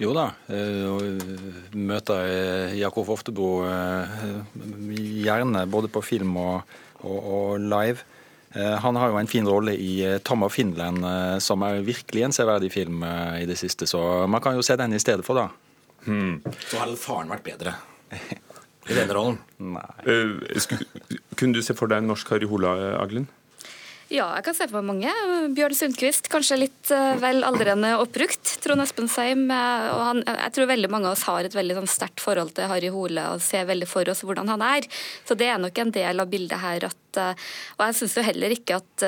Jo 0.00 0.14
da. 0.16 0.30
Eh, 0.50 1.68
møter 1.78 2.72
Jakob 2.74 3.10
Oftebro 3.12 3.50
gjerne 4.96 5.62
både 5.70 5.90
på 5.92 6.02
film 6.02 6.32
og, 6.40 6.72
og, 7.04 7.18
og 7.20 7.66
live. 7.70 8.02
Eh, 8.54 8.78
han 8.84 8.96
har 8.96 9.08
jo 9.08 9.16
en 9.16 9.30
fin 9.30 9.46
rolle 9.48 9.74
i 9.80 9.92
eh, 10.04 10.18
Tom 10.18 10.42
of 10.42 10.52
Finland, 10.52 11.04
eh, 11.04 11.38
som 11.38 11.62
er 11.64 11.80
virkelig 11.86 12.26
en 12.26 12.34
severdig 12.36 12.72
film 12.72 13.04
i 13.40 13.46
det 13.48 13.56
siste. 13.56 13.88
Så 13.88 14.00
man 14.28 14.42
kan 14.44 14.56
jo 14.56 14.64
se 14.64 14.76
den 14.76 14.92
i 14.92 15.00
stedet 15.00 15.24
for, 15.26 15.40
da. 15.40 15.48
Hmm. 16.04 16.40
Så 16.68 16.80
hadde 16.82 16.98
faren 17.00 17.30
vært 17.32 17.46
bedre 17.46 17.76
i 18.90 18.96
denne 18.96 19.14
rollen? 19.14 19.38
Nei. 19.62 19.86
Uh, 20.04 20.42
kunne 21.38 21.54
du 21.54 21.62
se 21.62 21.76
for 21.78 21.88
deg 21.88 22.02
en 22.02 22.10
norsk 22.10 22.34
Harry 22.34 22.48
Hola, 22.50 22.74
Aglen? 22.98 23.28
Ja, 24.12 24.26
jeg 24.36 24.44
kan 24.44 24.56
se 24.58 24.66
for 24.68 24.82
meg 24.82 24.90
mange. 24.90 25.12
Bjørn 25.56 25.76
Sundquist, 25.78 26.26
kanskje 26.28 26.58
litt 26.58 26.90
uh, 26.92 27.14
vel 27.22 27.46
aldrende 27.48 27.94
oppbrukt. 28.02 28.58
Trond 28.60 28.84
Espensheim. 28.84 29.46
Uh, 29.48 29.86
og 29.94 30.02
han, 30.10 30.24
jeg 30.26 30.56
tror 30.58 30.68
veldig 30.74 30.90
mange 30.92 31.08
av 31.08 31.16
oss 31.16 31.24
har 31.30 31.48
et 31.48 31.56
veldig 31.56 31.78
sånn, 31.78 31.88
sterkt 31.88 32.20
forhold 32.20 32.52
til 32.58 32.68
Harry 32.68 32.90
Hole 32.92 33.30
og 33.32 33.40
ser 33.40 33.64
veldig 33.70 33.88
for 33.88 34.12
oss 34.12 34.20
hvordan 34.26 34.52
han 34.52 34.66
er. 34.66 34.90
Så 35.24 35.38
det 35.38 35.48
er 35.48 35.62
nok 35.62 35.80
en 35.80 35.94
del 35.94 36.20
av 36.20 36.28
bildet 36.34 36.60
her 36.60 36.90
at 36.90 37.01
uh, 37.20 37.32
Og 37.78 37.84
jeg 37.88 37.98
syns 37.98 38.16
jo 38.18 38.24
heller 38.26 38.54
ikke 38.54 38.78
at 38.78 39.04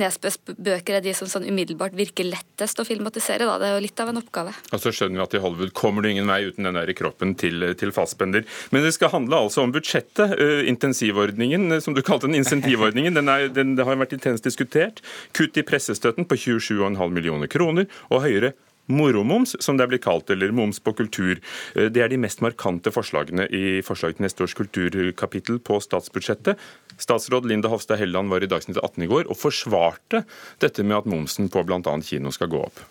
Nesbøs 0.00 0.38
bøker 0.42 0.96
er 0.96 1.04
de 1.04 1.12
som 1.14 1.28
sånn 1.28 1.44
umiddelbart 1.46 1.94
virker 1.94 2.26
lettest 2.26 2.80
å 2.80 2.86
filmatisere. 2.86 3.46
Da. 3.46 3.58
Det 3.60 3.68
er 3.68 3.74
jo 3.76 3.82
litt 3.84 4.00
av 4.02 4.10
en 4.10 4.20
oppgave. 4.22 4.54
Og 4.72 4.80
så 4.80 4.92
skjønner 4.94 5.20
vi 5.20 5.24
at 5.26 5.36
i 5.36 5.42
Hollywood 5.44 5.74
kommer 5.76 6.02
du 6.02 6.08
ingen 6.10 6.30
vei 6.30 6.40
uten 6.48 6.66
den 6.66 6.78
der 6.78 6.92
kroppen 6.96 7.36
til, 7.38 7.68
til 7.78 7.92
fastspender. 7.94 8.46
Men 8.72 8.86
det 8.86 8.94
skal 8.96 9.12
handle 9.12 9.42
altså 9.44 9.66
om 9.66 9.74
budsjettet. 9.74 10.34
intensivordningen, 10.72 11.80
som 11.84 11.94
du 11.94 12.02
kalte 12.02 12.26
den, 12.26 12.40
insentivordningen. 12.40 13.14
den 13.14 13.28
er 13.28 13.52
den 13.52 13.76
har 13.78 14.00
vært 14.00 14.16
intenst 14.16 14.48
diskutert. 14.48 15.02
Kutt 15.36 15.56
i 15.56 15.66
pressestøtten 15.66 16.26
på 16.28 16.38
27,5 16.38 17.14
millioner 17.14 17.50
kroner, 17.52 17.88
og 18.10 18.24
høyere 18.26 18.54
moromoms, 18.90 19.56
som 19.62 19.78
det 19.78 19.88
blitt 19.90 20.04
kalt, 20.04 20.30
eller 20.30 20.54
moms 20.54 20.80
på 20.82 20.94
kultur. 20.96 21.40
Eh, 21.76 21.90
det 21.92 22.02
er 22.02 22.12
de 22.12 22.20
mest 22.20 22.42
markante 22.44 22.92
forslagene 22.94 23.48
i 23.50 23.82
forslaget 23.86 24.20
til 24.20 24.26
neste 24.26 24.46
års 24.46 24.56
kulturkapittel 24.58 25.60
på 25.62 25.78
statsbudsjettet. 25.82 26.58
Statsråd 27.02 27.46
Linda 27.48 27.70
Hofstad 27.72 28.00
Helleland 28.00 28.32
var 28.32 28.42
i 28.42 28.50
Dagsnytt 28.50 28.80
18 28.82 29.06
i 29.06 29.10
går 29.10 29.30
og 29.30 29.38
forsvarte 29.38 30.24
dette 30.62 30.84
med 30.86 31.02
at 31.02 31.08
momsen 31.10 31.50
på 31.52 31.64
bl.a. 31.66 31.94
kino 32.02 32.34
skal 32.34 32.52
gå 32.52 32.66
opp. 32.66 32.82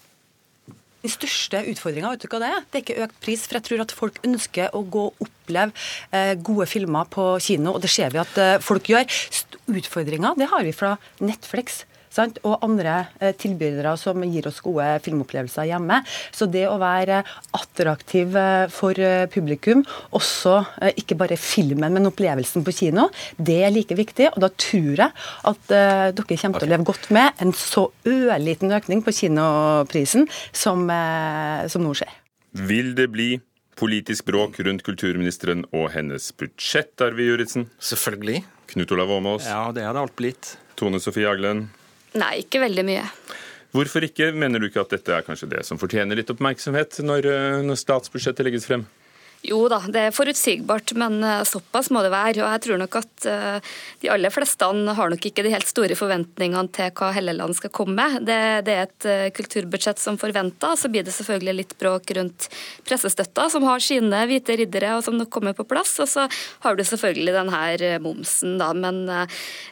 Den 1.01 1.09
største 1.09 1.63
utfordringa 1.65 2.13
det, 2.13 2.29
det 2.29 2.77
er 2.77 2.81
ikke 2.83 3.03
økt 3.07 3.21
pris, 3.23 3.45
for 3.47 3.57
jeg 3.57 3.65
tror 3.65 3.81
at 3.81 3.93
folk 3.97 4.19
ønsker 4.27 4.75
å 4.77 4.83
gå 4.85 5.07
og 5.09 5.23
oppleve 5.25 5.73
eh, 6.13 6.35
gode 6.37 6.67
filmer 6.69 7.09
på 7.09 7.25
kino, 7.41 7.73
og 7.73 7.81
det 7.81 7.89
ser 7.89 8.13
vi 8.13 8.21
at 8.21 8.37
eh, 8.37 8.59
folk 8.61 8.91
gjør. 8.91 9.07
Utfordringa 9.71 10.35
har 10.51 10.67
vi 10.67 10.75
fra 10.75 10.93
Netflix 11.23 11.85
sant? 12.11 12.39
og 12.47 12.61
andre 12.65 12.95
eh, 13.19 13.33
tilbydere 13.37 13.93
som 13.99 14.23
gir 14.25 14.47
oss 14.49 14.61
gode 14.63 14.87
filmopplevelser 15.05 15.69
hjemme. 15.69 16.01
Så 16.35 16.47
det 16.51 16.65
å 16.69 16.77
være 16.81 17.21
attraktiv 17.57 18.35
eh, 18.37 18.65
for 18.73 18.97
eh, 18.99 19.27
publikum, 19.31 19.83
også 20.17 20.57
ikke 20.97 21.17
bare 21.19 21.39
filmen, 21.39 21.93
men 21.93 22.09
opplevelsen 22.09 22.65
på 22.65 22.75
kino, 22.75 23.07
det 23.37 23.61
er 23.65 23.73
like 23.73 23.95
viktig. 23.97 24.31
Og 24.33 24.41
da 24.43 24.51
tror 24.51 25.05
jeg 25.05 25.09
at 25.51 25.71
dere 25.71 26.39
kommer 26.41 26.61
til 26.61 26.67
å 26.67 26.71
leve 26.71 26.87
godt 26.87 27.09
med 27.13 27.43
en 27.43 27.53
så 27.55 27.87
ørliten 28.07 28.73
økning 28.75 29.03
på 29.05 29.13
kinoprisen 29.15 30.27
som, 30.51 30.87
som 31.71 31.85
nå 31.85 31.93
skjer. 31.97 32.11
Vil 32.67 32.93
det 32.97 33.07
bli 33.13 33.29
politisk 33.79 34.27
bråk 34.29 34.59
rundt 34.65 34.83
kulturministeren 34.85 35.63
og 35.71 35.91
hennes 35.95 36.29
budsjett, 36.37 36.93
Arve 37.01 37.25
Juritzen? 37.25 37.69
Selvfølgelig. 37.81 38.43
Knut 38.73 38.91
Olav 38.95 39.11
Åmås? 39.17 39.47
Ja, 39.49 39.69
det 39.75 39.87
hadde 39.87 40.03
alt 40.03 40.15
blitt. 40.19 40.55
Tone 40.79 41.01
Sofie 41.03 41.29
Aglen? 41.29 41.69
Nei, 42.19 42.41
ikke 42.43 42.59
veldig 42.63 42.83
mye. 42.87 43.03
Hvorfor 43.71 44.03
ikke? 44.03 44.33
Mener 44.35 44.59
du 44.59 44.67
ikke 44.67 44.83
at 44.83 44.91
dette 44.97 45.13
er 45.15 45.23
kanskje 45.23 45.47
det 45.53 45.61
som 45.67 45.79
fortjener 45.79 46.19
litt 46.19 46.31
oppmerksomhet 46.33 46.99
når, 47.05 47.27
eh, 47.31 47.61
når 47.63 47.79
statsbudsjettet 47.79 48.47
legges 48.47 48.67
frem? 48.67 48.83
Jo 49.41 49.63
da, 49.71 49.79
det 49.89 50.01
er 50.05 50.13
forutsigbart, 50.13 50.91
men 51.01 51.23
eh, 51.25 51.39
såpass 51.49 51.89
må 51.89 52.03
det 52.05 52.11
være. 52.13 52.43
Og 52.43 52.51
jeg 52.53 52.61
tror 52.61 52.77
nok 52.77 52.97
at 52.99 53.25
eh, 53.25 53.71
de 54.03 54.09
aller 54.13 54.33
fleste 54.33 54.67
har 54.69 55.09
nok 55.09 55.23
ikke 55.25 55.41
de 55.41 55.53
helt 55.53 55.69
store 55.69 55.95
forventningene 55.97 56.69
til 56.75 56.91
hva 56.97 57.09
Helleland 57.15 57.57
skal 57.57 57.71
komme 57.73 57.95
med. 57.97 58.27
Det, 58.27 58.37
det 58.67 58.75
er 58.75 58.83
et 58.85 59.07
eh, 59.09 59.31
kulturbudsjett 59.33 60.01
som 60.01 60.19
forventa. 60.21 60.75
Så 60.77 60.91
blir 60.93 61.07
det 61.07 61.15
selvfølgelig 61.15 61.55
litt 61.57 61.73
bråk 61.81 62.13
rundt 62.19 62.51
pressestøtta, 62.85 63.47
som 63.49 63.65
har 63.65 63.81
sine 63.81 64.19
hvite 64.29 64.59
riddere 64.61 64.93
og 64.99 65.05
som 65.07 65.17
nok 65.17 65.31
kommer 65.33 65.57
på 65.57 65.65
plass. 65.65 65.95
Og 66.03 66.11
så 66.11 66.27
har 66.61 66.77
du 66.77 66.83
selvfølgelig 66.85 67.33
den 67.33 67.49
her 67.55 67.85
momsen, 68.03 68.59
da. 68.61 68.69
Men 68.77 69.01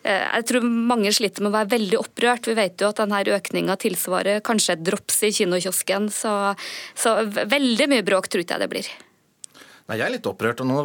jeg 0.04 0.48
tror 0.50 0.66
mange 0.66 1.12
sliter 1.14 1.46
med 1.46 1.52
å 1.52 1.58
være 1.60 1.74
veldig 1.76 2.00
opprørt. 2.00 2.50
Vi 2.50 2.58
vet 2.58 2.82
jo 2.82 2.90
at 2.90 3.04
denne 3.04 3.22
økninga 3.38 3.78
tilsvarer 3.82 4.42
kanskje 4.46 4.78
et 4.78 4.88
drops 4.88 5.22
i 5.28 5.32
kinokiosken. 5.36 6.10
Så, 6.14 6.34
så 6.98 7.16
veldig 7.30 7.90
mye 7.94 8.08
bråk 8.08 8.32
tror 8.32 8.46
ikke 8.46 8.58
jeg 8.58 8.66
det 8.66 8.72
blir. 8.74 8.92
Nei, 9.90 9.98
Jeg 9.98 10.06
er 10.06 10.14
litt 10.14 10.28
opprørt, 10.30 10.60
og 10.62 10.70
nå 10.70 10.82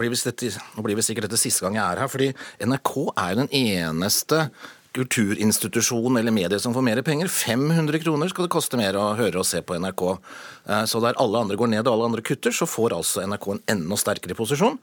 blir, 0.00 0.14
dette, 0.16 0.48
nå 0.74 0.84
blir 0.86 0.96
det 0.96 1.04
sikkert 1.04 1.28
dette 1.28 1.40
siste 1.40 1.60
gang 1.66 1.76
jeg 1.76 1.84
er 1.84 2.00
her. 2.00 2.08
fordi 2.08 2.30
NRK 2.64 2.94
er 3.20 3.34
jo 3.34 3.42
den 3.42 3.52
eneste 3.52 4.48
kulturinstitusjon 4.94 6.16
eller 6.16 6.32
medier 6.32 6.58
som 6.62 6.72
får 6.72 6.86
mer 6.86 7.02
penger. 7.02 7.28
500 7.28 8.00
kroner 8.00 8.30
skal 8.30 8.46
det 8.46 8.54
koste 8.54 8.78
mer 8.80 8.96
å 8.96 9.10
høre 9.18 9.42
og 9.42 9.48
se 9.48 9.60
på 9.60 9.76
NRK. 9.76 10.04
Eh, 10.70 10.84
så 10.88 11.02
der 11.04 11.18
alle 11.20 11.44
andre 11.44 11.58
går 11.60 11.72
ned 11.74 11.84
og 11.84 11.92
alle 11.92 12.10
andre 12.12 12.24
kutter, 12.24 12.54
så 12.54 12.68
får 12.70 12.96
altså 12.96 13.26
NRK 13.28 13.50
en 13.52 13.64
enda 13.76 14.00
sterkere 14.00 14.38
posisjon. 14.38 14.78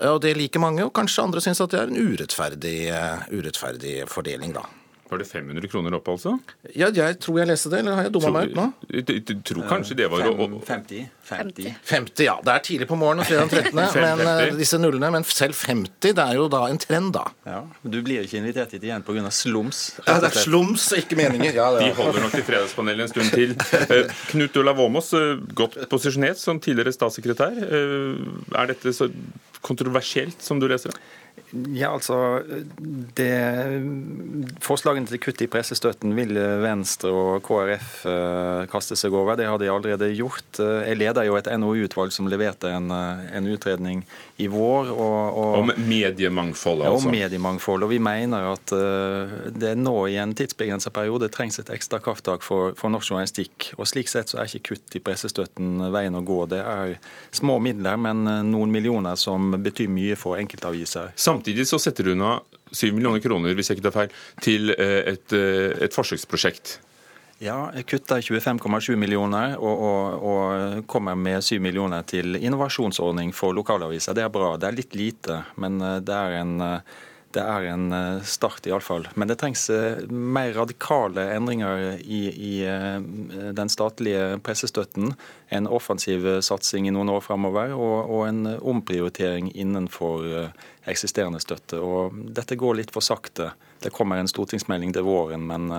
Eh, 0.00 0.10
og 0.10 0.20
det 0.26 0.34
liker 0.36 0.60
mange, 0.60 0.84
og 0.84 0.92
kanskje 0.92 1.24
andre 1.24 1.40
syns 1.44 1.62
at 1.64 1.72
det 1.72 1.80
er 1.80 1.92
en 1.92 2.12
urettferdig, 2.12 2.78
eh, 2.92 3.28
urettferdig 3.32 4.02
fordeling, 4.10 4.58
da. 4.58 4.66
Var 5.10 5.18
det 5.20 5.24
500 5.28 5.68
kroner 5.68 5.94
opp, 5.98 6.08
altså? 6.08 6.38
Ja, 6.72 6.88
jeg 6.88 7.18
tror 7.20 7.36
jeg 7.42 7.48
leste 7.50 7.68
det, 7.72 7.82
eller 7.82 7.98
har 7.98 8.06
jeg 8.06 8.12
dumma 8.14 8.30
meg 8.32 8.50
ut 8.50 8.56
nå? 8.56 8.64
Jeg 8.88 9.42
tror 9.44 9.66
kanskje 9.68 9.96
det 9.98 10.06
var 10.08 10.24
50. 10.24 11.02
50. 11.28 11.74
50, 11.90 12.24
ja. 12.24 12.36
Det 12.44 12.52
er 12.54 12.62
tidlig 12.64 12.88
på 12.88 12.96
morgenen 13.00 13.28
fredag 13.28 13.52
den 13.52 13.82
13., 13.84 14.00
men 14.04 14.22
uh, 14.24 14.56
disse 14.56 14.80
nullene. 14.80 15.10
Men 15.12 15.26
selv 15.28 15.56
50, 15.60 16.14
det 16.16 16.24
er 16.24 16.38
jo 16.40 16.48
da 16.52 16.62
en 16.72 16.80
trend, 16.80 17.12
da. 17.16 17.26
Ja, 17.48 17.60
Du 17.82 18.00
blir 18.04 18.24
ikke 18.24 18.40
invitert 18.40 18.72
hit 18.72 18.86
igjen 18.88 19.04
pga. 19.04 19.28
slums? 19.32 19.82
Ja, 20.06 20.16
det 20.24 20.32
er 20.32 20.40
slums, 20.46 20.88
ikke 20.96 21.20
meninger. 21.20 21.52
Ja, 21.52 21.68
De 21.76 21.90
holder 22.00 22.24
nok 22.24 22.36
til 22.38 22.46
Fredagspanelet 22.48 23.04
en 23.04 23.12
stund 23.12 23.34
til. 23.36 23.52
Uh, 23.92 24.14
Knut 24.32 24.56
Olav 24.62 24.80
Åmås, 24.86 25.12
uh, 25.12 25.36
godt 25.52 25.76
posisjonert 25.92 26.40
som 26.40 26.60
tidligere 26.64 26.96
statssekretær. 26.96 27.60
Er 27.64 28.72
dette 28.72 28.96
så 28.96 29.10
kontroversielt 29.64 30.40
som 30.44 30.60
du 30.60 30.66
leser 30.70 30.92
det? 30.92 31.00
Ja, 31.54 31.92
altså 31.94 32.42
det, 33.14 33.30
Forslagene 34.64 35.06
til 35.06 35.20
kutt 35.22 35.42
i 35.44 35.46
pressestøtten 35.50 36.14
vil 36.16 36.34
Venstre 36.64 37.12
og 37.14 37.44
KrF 37.46 37.90
uh, 38.08 38.64
kaste 38.70 38.98
seg 38.98 39.14
over. 39.14 39.38
Det 39.38 39.46
har 39.46 39.60
de 39.62 39.70
allerede 39.70 40.08
gjort. 40.16 40.48
Uh, 40.58 40.82
jeg 40.82 40.98
leder 40.98 41.28
jo 41.28 41.36
et 41.38 41.50
NOU-utvalg 41.54 42.10
som 42.14 42.26
leverte 42.30 42.72
en, 42.74 42.90
uh, 42.90 43.22
en, 43.30 43.46
utredning 43.54 44.02
i 44.42 44.48
vår. 44.50 44.90
Og, 44.90 45.38
og, 45.38 45.58
om 45.60 45.70
mediemangfold, 45.78 46.82
altså? 46.82 46.90
Ja, 46.90 47.12
om 47.12 47.14
mediemangfold. 47.14 47.86
Og 47.86 47.92
vi 47.92 48.00
mener 48.02 48.50
at 48.56 48.74
det 49.54 49.76
nå 49.78 49.94
i 50.10 50.18
en 50.18 50.34
tidsbegrensa 50.34 50.90
periode 50.94 51.28
trengs 51.30 51.60
et 51.62 51.70
ekstra 51.70 52.00
krafttak 52.02 52.42
for, 52.42 52.74
for 52.78 52.90
norsk 52.90 53.12
journalistikk. 53.12 53.70
Og 53.78 53.86
slik 53.86 54.10
sett 54.10 54.32
så 54.32 54.42
er 54.42 54.50
ikke 54.50 54.74
kutt 54.74 54.98
i 54.98 55.04
pressestøtten 55.04 55.86
veien 55.94 56.18
å 56.18 56.24
gå. 56.26 56.40
Det 56.50 56.62
er 56.64 56.96
små 57.34 57.60
midler, 57.62 58.00
men 58.00 58.26
noen 58.50 58.74
millioner 58.74 59.14
som 59.20 59.54
betyr 59.62 59.92
mye 59.92 60.18
for 60.18 60.40
enkeltaviser. 60.40 61.12
Samtidig 61.14 61.43
så 61.68 61.78
setter 61.82 62.10
hun 62.12 62.24
av 62.24 62.42
7 62.72 62.92
millioner 62.92 63.22
kroner 63.22 63.54
hvis 63.54 63.70
jeg 63.70 63.78
ikke 63.78 63.88
tar 63.90 63.96
feil, 63.98 64.18
til 64.42 64.74
et, 64.74 65.32
et 65.34 65.94
forsøksprosjekt. 65.94 66.78
Ja, 67.42 67.70
kutter 67.86 68.22
25,7 68.22 68.94
millioner 68.96 69.56
og, 69.58 69.82
og, 69.84 70.22
og, 70.24 70.84
kommer 70.90 71.18
med 71.18 71.42
7 71.44 71.58
millioner 71.60 72.06
til 72.08 72.38
innovasjonsordning 72.38 73.34
for 73.34 73.56
lokalaviser. 73.56 74.14
Det 74.16 74.24
er 74.24 74.32
bra. 74.32 74.54
Det 74.56 74.70
er 74.70 74.78
litt 74.78 74.94
lite, 74.96 75.40
men 75.60 75.82
det 75.82 76.14
er 76.14 76.38
en 76.40 76.54
det 77.34 77.42
er 77.42 77.66
en 77.72 77.86
start, 78.26 78.66
iallfall. 78.68 79.08
Men 79.18 79.30
det 79.30 79.36
trengs 79.40 79.66
mer 80.08 80.52
radikale 80.56 81.26
endringer 81.34 81.98
i, 82.00 82.20
i, 82.30 82.54
den 83.56 83.72
statlige 83.72 84.38
pressestøtten. 84.44 85.12
En 85.54 85.66
offensiv 85.66 86.26
satsing 86.46 86.88
i 86.88 86.94
noen 86.94 87.10
år 87.12 87.24
framover, 87.26 87.74
og, 87.74 87.96
og, 88.06 88.22
en 88.28 88.54
omprioritering 88.56 89.50
innenfor 89.54 90.52
eksisterende 90.90 91.42
støtte. 91.42 91.80
Og 91.82 92.14
dette 92.36 92.58
går 92.60 92.80
litt 92.80 92.94
for 92.94 93.04
sakte. 93.04 93.50
Det 93.82 93.92
kommer 93.94 94.20
en 94.20 94.30
stortingsmelding 94.30 94.94
til 94.94 95.06
våren, 95.06 95.44
men 95.50 95.70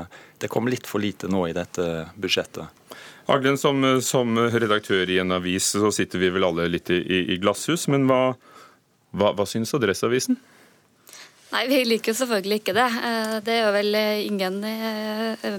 det 0.42 0.52
kommer 0.52 0.76
litt 0.76 0.88
for 0.90 1.04
lite 1.04 1.32
nå 1.32 1.48
i 1.50 1.56
dette 1.56 2.10
budsjettet. 2.20 2.84
Aglen, 3.26 3.58
som, 3.58 3.82
som 4.02 4.38
redaktør 4.38 5.10
i 5.10 5.18
en 5.18 5.34
avis 5.34 5.72
så 5.74 5.90
sitter 5.94 6.22
vi 6.22 6.30
vel 6.36 6.46
alle 6.46 6.68
litt 6.70 6.92
i, 6.94 7.02
i 7.34 7.40
glasshus, 7.42 7.88
men 7.90 8.06
hva, 8.10 8.36
hva, 9.18 9.32
hva 9.34 9.48
synes 9.50 9.74
Adresseavisen? 9.74 10.38
Nei, 11.56 11.68
Vi 11.72 11.78
liker 11.88 12.12
jo 12.12 12.18
selvfølgelig 12.20 12.58
ikke 12.60 12.74
det. 12.76 12.86
Det 13.48 13.54
er 13.54 13.62
jo 13.64 13.74
vel 13.78 13.98
ingen 14.28 14.58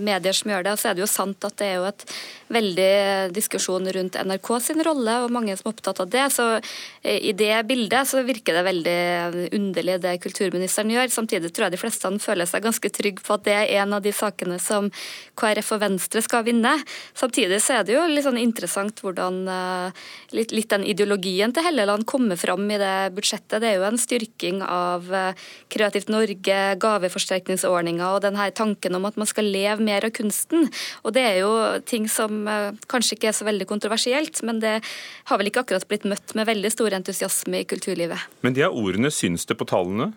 medier 0.04 0.36
som 0.36 0.50
gjør 0.52 0.66
det. 0.66 0.74
Og 0.74 0.82
så 0.82 0.90
er 0.90 0.98
det 0.98 1.06
jo 1.06 1.08
sant 1.08 1.46
at 1.48 1.56
det 1.56 1.70
er 1.70 1.78
jo 1.78 1.86
et 1.88 2.04
veldig 2.52 3.32
diskusjon 3.34 3.88
rundt 3.96 4.18
NRK 4.22 4.50
sin 4.62 4.82
rolle, 4.86 5.18
og 5.24 5.32
mange 5.34 5.56
som 5.58 5.68
er 5.68 5.74
opptatt 5.74 6.02
av 6.04 6.10
det. 6.12 6.26
Så 6.34 6.46
i 7.02 7.32
det 7.36 7.54
bildet 7.68 8.08
så 8.08 8.22
virker 8.26 8.58
det 8.58 8.64
veldig 8.66 8.98
underlig 9.56 9.98
det 10.04 10.14
kulturministeren 10.22 10.92
gjør. 10.94 11.10
Samtidig 11.12 11.52
tror 11.52 11.66
jeg 11.66 11.76
de 11.76 11.80
fleste 11.80 12.12
føler 12.22 12.46
seg 12.48 12.62
ganske 12.62 12.90
trygge 12.94 13.24
på 13.26 13.34
at 13.34 13.46
det 13.48 13.56
er 13.56 13.72
en 13.82 13.96
av 13.96 14.04
de 14.04 14.12
sakene 14.14 14.60
som 14.62 14.88
KrF 15.38 15.72
og 15.76 15.82
Venstre 15.82 16.22
skal 16.22 16.44
vinne. 16.46 16.76
Samtidig 17.18 17.58
så 17.64 17.80
er 17.80 17.86
det 17.86 17.96
jo 17.96 18.04
litt 18.10 18.26
sånn 18.26 18.38
interessant 18.40 19.02
hvordan 19.02 19.42
litt, 20.36 20.54
litt 20.54 20.70
den 20.70 20.86
ideologien 20.86 21.54
til 21.54 21.66
Helleland 21.66 22.06
kommer 22.08 22.38
fram 22.38 22.68
i 22.70 22.78
det 22.80 22.94
budsjettet. 23.16 23.58
Det 23.62 23.72
er 23.72 23.80
jo 23.80 23.88
en 23.88 24.00
styrking 24.00 24.62
av 24.62 25.10
Kreativt 25.72 26.12
Norge, 26.12 26.60
gaveforsterkningsordninga 26.82 28.12
og 28.14 28.22
denne 28.26 28.48
tanken 28.56 28.96
om 28.98 29.08
at 29.08 29.18
man 29.18 29.28
skal 29.28 29.48
leve 29.50 29.82
mer 29.82 30.06
av 30.06 30.14
kunsten. 30.14 30.70
Og 31.02 31.14
Det 31.16 31.22
er 31.24 31.38
jo 31.40 31.52
ting 31.88 32.06
som 32.12 32.35
kanskje 32.90 33.16
ikke 33.16 33.30
er 33.32 33.38
så 33.38 33.48
veldig 33.48 33.68
kontroversielt, 33.70 34.42
men 34.46 34.60
det 34.62 34.76
har 35.30 35.40
vel 35.40 35.50
ikke 35.50 35.64
akkurat 35.64 35.88
blitt 35.88 36.06
møtt 36.08 36.36
med 36.38 36.48
veldig 36.50 36.72
stor 36.74 36.98
entusiasme 36.98 37.62
i 37.62 37.68
kulturlivet. 37.68 38.28
Men 38.46 38.56
de 38.56 38.66
av 38.66 38.76
ordene, 38.76 39.12
syns 39.14 39.48
det 39.48 39.58
på 39.58 39.68
tallene? 39.68 40.12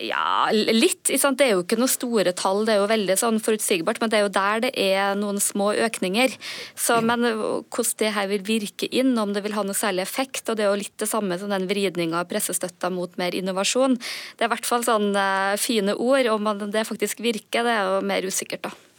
Ja, 0.00 0.48
litt. 0.50 1.04
Det 1.04 1.44
er 1.44 1.50
jo 1.52 1.62
ikke 1.62 1.76
noen 1.76 1.90
store 1.90 2.32
tall, 2.32 2.62
det 2.64 2.74
er 2.74 2.80
jo 2.80 2.88
veldig 2.88 3.16
sånn 3.20 3.40
forutsigbart. 3.44 4.00
Men 4.00 4.10
det 4.10 4.18
er 4.18 4.22
jo 4.24 4.30
der 4.32 4.62
det 4.64 4.70
er 4.80 5.18
noen 5.20 5.40
små 5.42 5.68
økninger. 5.84 6.32
Så, 6.72 6.96
men 7.04 7.26
hvordan 7.28 7.98
det 8.00 8.12
her 8.16 8.30
vil 8.30 8.46
virke 8.46 8.88
inn, 8.88 9.12
om 9.20 9.34
det 9.36 9.44
vil 9.44 9.56
ha 9.56 9.64
noe 9.66 9.76
særlig 9.76 10.06
effekt. 10.06 10.48
Og 10.48 10.56
det 10.56 10.64
er 10.64 10.72
jo 10.72 10.80
litt 10.80 10.96
det 11.02 11.10
samme 11.10 11.36
som 11.38 11.52
den 11.52 11.68
vridninga 11.68 12.22
av 12.22 12.30
pressestøtta 12.32 12.88
mot 12.94 13.12
mer 13.20 13.36
innovasjon. 13.36 13.98
Det 14.00 14.46
er 14.46 14.48
i 14.48 14.54
hvert 14.54 14.70
fall 14.70 14.86
sånne 14.88 15.26
fine 15.60 15.98
ord. 15.98 16.30
Om 16.32 16.48
det 16.72 16.88
faktisk 16.88 17.20
virker, 17.20 17.68
det 17.68 17.76
er 17.76 17.92
jo 17.92 18.00
mer 18.08 18.24
usikkert, 18.24 18.70
da. 18.70 18.91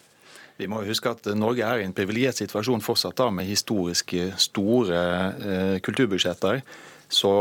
Vi 0.59 0.69
må 0.69 0.83
huske 0.85 1.11
at 1.11 1.27
Norge 1.37 1.65
er 1.65 1.81
i 1.81 1.85
en 1.87 1.95
privilegert 1.95 2.37
situasjon 2.39 2.83
fortsatt 2.85 3.17
da, 3.17 3.29
med 3.33 3.49
historisk 3.49 4.13
store 4.37 5.03
eh, 5.33 5.77
kulturbudsjetter. 5.85 6.61
Så, 7.13 7.31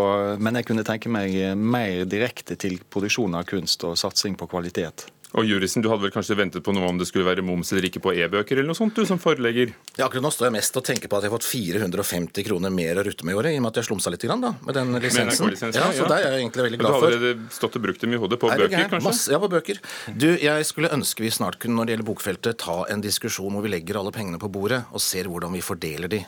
men 0.40 0.58
jeg 0.58 0.68
kunne 0.68 0.84
tenke 0.84 1.12
meg 1.12 1.36
mer 1.56 2.04
direkte 2.08 2.58
til 2.60 2.78
produksjon 2.92 3.38
av 3.38 3.46
kunst 3.48 3.84
og 3.88 3.96
satsing 4.00 4.36
på 4.36 4.48
kvalitet. 4.50 5.06
Og 5.38 5.48
Jurisen, 5.48 5.80
du 5.80 5.88
hadde 5.88 6.04
vel 6.04 6.12
kanskje 6.12 6.36
ventet 6.36 6.64
på 6.64 6.74
noe 6.76 6.90
om 6.90 6.98
det 7.00 7.06
skulle 7.08 7.24
være 7.24 7.44
moms 7.46 7.70
eller 7.72 7.86
ikke 7.88 8.02
på 8.04 8.12
e-bøker 8.12 8.58
eller 8.58 8.68
noe 8.68 8.76
sånt, 8.76 8.92
du 8.96 9.08
som 9.08 9.20
forelegger? 9.20 9.72
Ja, 9.96 10.06
akkurat 10.06 10.26
nå 10.26 10.32
står 10.34 10.50
jeg 10.50 10.54
mest 10.58 10.76
og 10.76 10.84
tenker 10.84 11.08
på 11.08 11.16
at 11.16 11.24
jeg 11.24 11.32
har 11.32 11.38
fått 11.38 11.48
450 11.48 12.46
kroner 12.48 12.74
mer 12.74 13.00
å 13.00 13.04
rutte 13.06 13.24
med 13.24 13.32
i 13.32 13.38
året, 13.40 13.56
i 13.56 13.60
og 13.60 13.64
med 13.64 13.72
at 13.72 13.80
jeg 13.80 13.88
slumsa 13.88 14.12
litt 14.12 14.26
grann, 14.26 14.44
da, 14.44 14.52
med 14.60 14.76
den 14.76 14.92
lisensen. 15.00 15.48
Med 15.48 15.78
ja, 15.78 15.88
så 15.88 16.04
ja. 16.04 16.10
det 16.10 16.18
er 16.18 16.26
jeg 16.26 16.42
egentlig 16.42 16.66
veldig 16.68 16.82
glad 16.82 16.96
for. 16.96 17.00
Du 17.00 17.06
har 17.06 17.16
allerede 17.16 17.56
stått 17.56 17.80
og 17.80 17.86
brukt 17.86 18.04
dem 18.04 18.12
i 18.12 18.20
hodet 18.20 18.40
på 18.42 18.52
bøker, 18.52 18.76
kanskje? 18.76 19.02
Masse, 19.08 19.32
ja, 19.32 19.40
på 19.40 19.50
bøker. 19.56 19.82
Du, 20.12 20.28
jeg 20.44 20.68
skulle 20.68 20.92
ønske 20.92 21.24
vi 21.24 21.32
snart 21.32 21.56
kunne, 21.62 21.78
når 21.80 21.88
det 21.88 21.96
gjelder 21.96 22.10
bokfeltet, 22.12 22.60
ta 22.60 22.78
en 22.92 23.04
diskusjon 23.04 23.56
hvor 23.56 23.64
vi 23.64 23.72
legger 23.72 24.02
alle 24.02 24.12
pengene 24.12 24.40
på 24.42 24.52
bordet 24.52 24.84
og 24.92 25.00
ser 25.00 25.32
hvordan 25.32 25.56
vi 25.56 25.64
fordeler 25.64 26.12
de. 26.12 26.22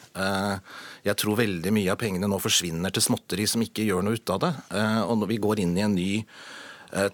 Jeg 1.04 1.20
tror 1.20 1.42
veldig 1.44 1.76
mye 1.76 1.92
av 1.92 2.00
pengene 2.00 2.30
nå 2.30 2.40
forsvinner 2.40 2.94
til 2.94 3.04
småtteri 3.04 3.44
som 3.50 3.64
ikke 3.64 3.84
gjør 3.84 4.06
noe 4.06 4.16
ut 4.16 4.32
av 4.32 4.44
det. 4.46 4.52
Og 5.04 5.18
når 5.20 5.34
vi 5.34 5.42
går 5.44 5.64
inn 5.66 5.76
i 5.76 5.84
en 5.84 5.98
ny 5.98 6.10
eh, 6.16 6.62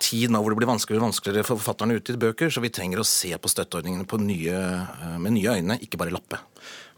tid 0.03 0.33
nå 0.33 0.41
hvor 0.43 0.53
det 0.53 0.61
blir 0.61 0.69
vanskeligere 0.69 1.01
og 1.01 1.09
vanskeligere 1.09 1.47
for 1.49 1.61
forfatterne 1.61 1.97
å 1.97 2.01
utgi 2.01 2.17
bøker, 2.21 2.53
så 2.53 2.63
vi 2.65 2.73
trenger 2.75 3.01
å 3.01 3.07
se 3.09 3.33
på 3.33 3.51
støtteordningene 3.51 4.09
på 4.09 4.21
nye, 4.21 4.57
eh, 4.57 5.17
med 5.23 5.37
nye 5.37 5.57
øyne, 5.57 5.79
ikke 5.81 6.01
bare 6.01 6.13
lappe. 6.15 6.41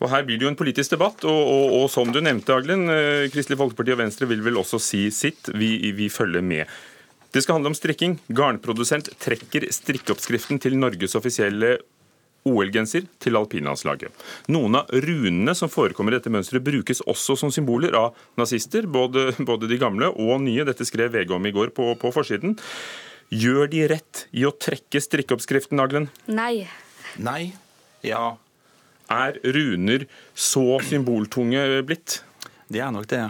Og 0.02 0.10
Her 0.10 0.24
blir 0.26 0.38
det 0.38 0.46
jo 0.46 0.50
en 0.50 0.58
politisk 0.58 0.96
debatt, 0.96 1.22
og, 1.22 1.42
og, 1.54 1.66
og 1.78 1.86
som 1.92 2.10
du 2.10 2.18
nevnte, 2.20 2.54
Aglen, 2.56 2.88
eh, 2.90 3.28
Kristelig 3.30 3.60
Folkeparti 3.60 3.94
og 3.94 4.02
Venstre 4.02 4.26
vil 4.30 4.42
vel 4.42 4.58
også 4.58 4.80
si 4.82 5.04
sitt. 5.14 5.52
Vi, 5.54 5.92
vi 5.94 6.10
følger 6.10 6.42
med. 6.42 6.66
Det 7.32 7.44
skal 7.44 7.56
handle 7.56 7.72
om 7.72 7.78
strikking. 7.78 8.18
Garnprodusent 8.34 9.12
trekker 9.22 9.70
strikkeoppskriften 9.72 10.60
til 10.60 10.76
Norges 10.76 11.14
offisielle 11.16 11.78
OL-genser 12.49 13.06
til 13.22 13.38
alpinlandslaget. 13.38 14.11
Noen 14.52 14.80
av 14.80 14.90
runene 15.04 15.54
som 15.58 15.70
forekommer 15.72 16.14
i 16.14 16.18
dette 16.18 16.32
mønsteret, 16.32 16.64
brukes 16.66 17.02
også 17.08 17.37
som 17.38 17.52
symboler 17.54 17.94
av 17.99 18.18
nazister, 18.40 18.88
både, 18.90 19.30
både 19.49 19.70
de 19.70 19.78
gamle 19.80 20.11
og 20.11 20.42
nye. 20.44 20.66
Dette 20.68 20.87
skrev 20.88 21.14
VG 21.14 21.34
om 21.37 21.46
i 21.49 21.54
går 21.54 21.75
på, 21.76 21.92
på 22.00 22.12
forsiden. 22.14 22.56
Gjør 23.32 23.70
de 23.72 23.87
rett 23.94 24.26
i 24.37 24.44
å 24.44 24.52
trekke 24.52 25.00
strikkeoppskriften, 25.00 25.80
Aglen? 25.80 26.11
Nei. 26.28 26.66
Nei. 27.22 27.54
Ja. 28.04 28.34
Er 29.12 29.38
runer 29.54 30.06
så 30.34 30.80
symboltunge 30.84 31.64
blitt? 31.87 32.20
Det 32.72 32.80
er 32.80 32.92
nok 32.94 33.08
det. 33.11 33.25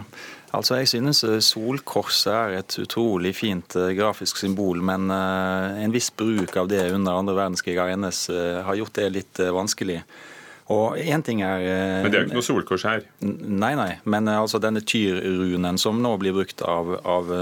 Altså, 0.53 0.75
Jeg 0.77 0.87
synes 0.91 1.23
eh, 1.25 1.39
solkorset 1.41 2.33
er 2.33 2.59
et 2.59 2.75
utrolig 2.79 3.33
fint 3.35 3.75
uh, 3.75 3.89
grafisk 3.97 4.37
symbol, 4.37 4.83
men 4.85 5.09
uh, 5.09 5.73
en 5.81 5.93
viss 5.93 6.11
bruk 6.13 6.53
av 6.61 6.69
det 6.69 6.85
under 6.93 7.17
andre 7.17 7.35
verdenskrig 7.39 7.79
av 7.81 7.89
NS 7.97 8.27
har 8.67 8.77
gjort 8.77 8.95
det 8.99 9.09
litt 9.15 9.41
vanskelig. 9.55 10.03
Og 10.73 10.95
en 10.97 11.23
ting 11.25 11.41
er... 11.43 11.65
Men 12.05 12.11
det 12.11 12.17
er 12.17 12.21
jo 12.21 12.27
ikke 12.29 12.37
noe 12.37 12.45
solkors 12.45 12.85
her? 12.87 13.01
Nei, 13.25 13.73
nei. 13.75 13.89
Men 14.07 14.29
altså 14.31 14.61
denne 14.63 14.79
tyrrunen 14.79 15.77
som 15.81 15.99
nå 16.01 16.13
blir 16.21 16.37
brukt 16.37 16.63
av, 16.63 16.93
av, 17.03 17.33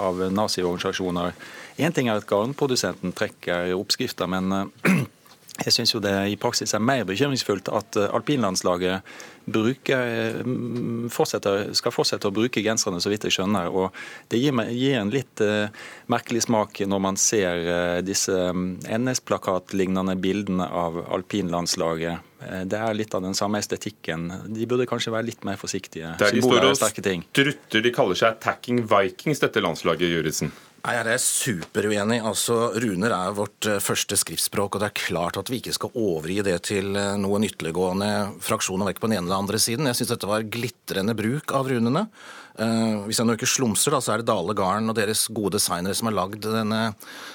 av 0.00 0.22
naziorganisasjoner 0.32 1.36
Én 1.80 1.94
ting 1.96 2.08
er 2.10 2.18
at 2.20 2.26
garnprodusenten 2.28 3.12
trekker 3.16 3.74
oppskrifter, 3.76 4.28
men 4.28 4.72
jeg 5.66 5.74
syns 5.74 5.92
det 6.02 6.14
i 6.32 6.38
praksis 6.40 6.72
er 6.76 6.82
mer 6.84 7.04
bekymringsfullt 7.08 7.68
at 7.74 7.98
eh, 8.00 8.08
alpinlandslaget 8.16 9.14
bruker, 9.50 10.40
mm, 10.46 11.08
skal 11.10 11.92
fortsette 11.94 12.28
å 12.28 12.34
bruke 12.34 12.62
genserne, 12.62 13.00
så 13.02 13.10
vidt 13.10 13.26
jeg 13.26 13.38
skjønner. 13.38 13.68
og 13.68 13.90
Det 14.30 14.38
gir, 14.40 14.54
gir 14.70 14.98
en 15.00 15.10
litt 15.10 15.42
uh, 15.42 15.72
merkelig 16.12 16.44
smak 16.46 16.82
når 16.86 17.02
man 17.02 17.18
ser 17.18 17.64
uh, 17.66 17.98
disse 18.04 18.30
mm, 18.30 18.84
NS-plakatlignende 19.00 20.14
bildene 20.22 20.68
av 20.68 21.00
alpinlandslaget. 21.16 22.28
Uh, 22.44 22.62
det 22.68 22.78
er 22.78 22.96
litt 22.96 23.16
av 23.16 23.24
den 23.26 23.34
samme 23.34 23.58
estetikken. 23.58 24.28
De 24.54 24.68
burde 24.70 24.86
kanskje 24.90 25.16
være 25.16 25.32
litt 25.32 25.44
mer 25.48 25.58
forsiktige. 25.60 26.14
Der 26.20 26.36
de 26.36 26.44
står 26.44 26.70
og 26.70 26.78
strutter, 26.78 27.82
de 27.82 27.94
kaller 27.96 28.20
seg 28.22 28.36
Attacking 28.36 28.84
Vikings, 28.86 29.42
dette 29.42 29.64
landslaget, 29.64 30.12
Juritzen. 30.14 30.54
Nei, 30.80 30.94
Jeg 30.96 31.12
er 31.12 31.20
superuenig. 31.20 32.22
Altså, 32.24 32.54
Runer 32.80 33.12
er 33.12 33.34
vårt 33.36 33.66
eh, 33.68 33.82
første 33.84 34.16
skriftspråk, 34.16 34.76
og 34.76 34.80
det 34.80 34.88
er 34.88 35.02
klart 35.02 35.36
at 35.36 35.50
vi 35.52 35.58
ikke 35.60 35.74
skal 35.76 35.92
overgi 35.92 36.38
det 36.46 36.56
til 36.70 36.96
eh, 36.96 37.18
noen 37.20 37.44
ytterliggående 37.44 38.40
fraksjoner 38.40 38.88
vekk 38.88 39.02
på 39.02 39.10
den 39.10 39.18
ene 39.18 39.28
eller 39.28 39.42
andre 39.42 39.60
siden. 39.60 39.90
Jeg 39.90 39.98
syns 39.98 40.14
dette 40.14 40.30
var 40.30 40.46
glitrende 40.48 41.16
bruk 41.18 41.52
av 41.52 41.68
runene. 41.68 42.06
Uh, 42.58 43.06
hvis 43.06 43.20
jeg 43.20 43.28
nå 43.28 43.36
ikke 43.36 43.48
slumser, 43.48 43.94
da, 43.94 44.00
så 44.02 44.14
er 44.14 44.22
det 44.22 44.28
Dale 44.30 44.54
Garn 44.58 44.90
og 44.90 44.96
deres 44.98 45.26
gode 45.30 45.54
designere 45.58 45.96
som 45.96 46.10
har 46.10 46.16
lagd 46.16 46.46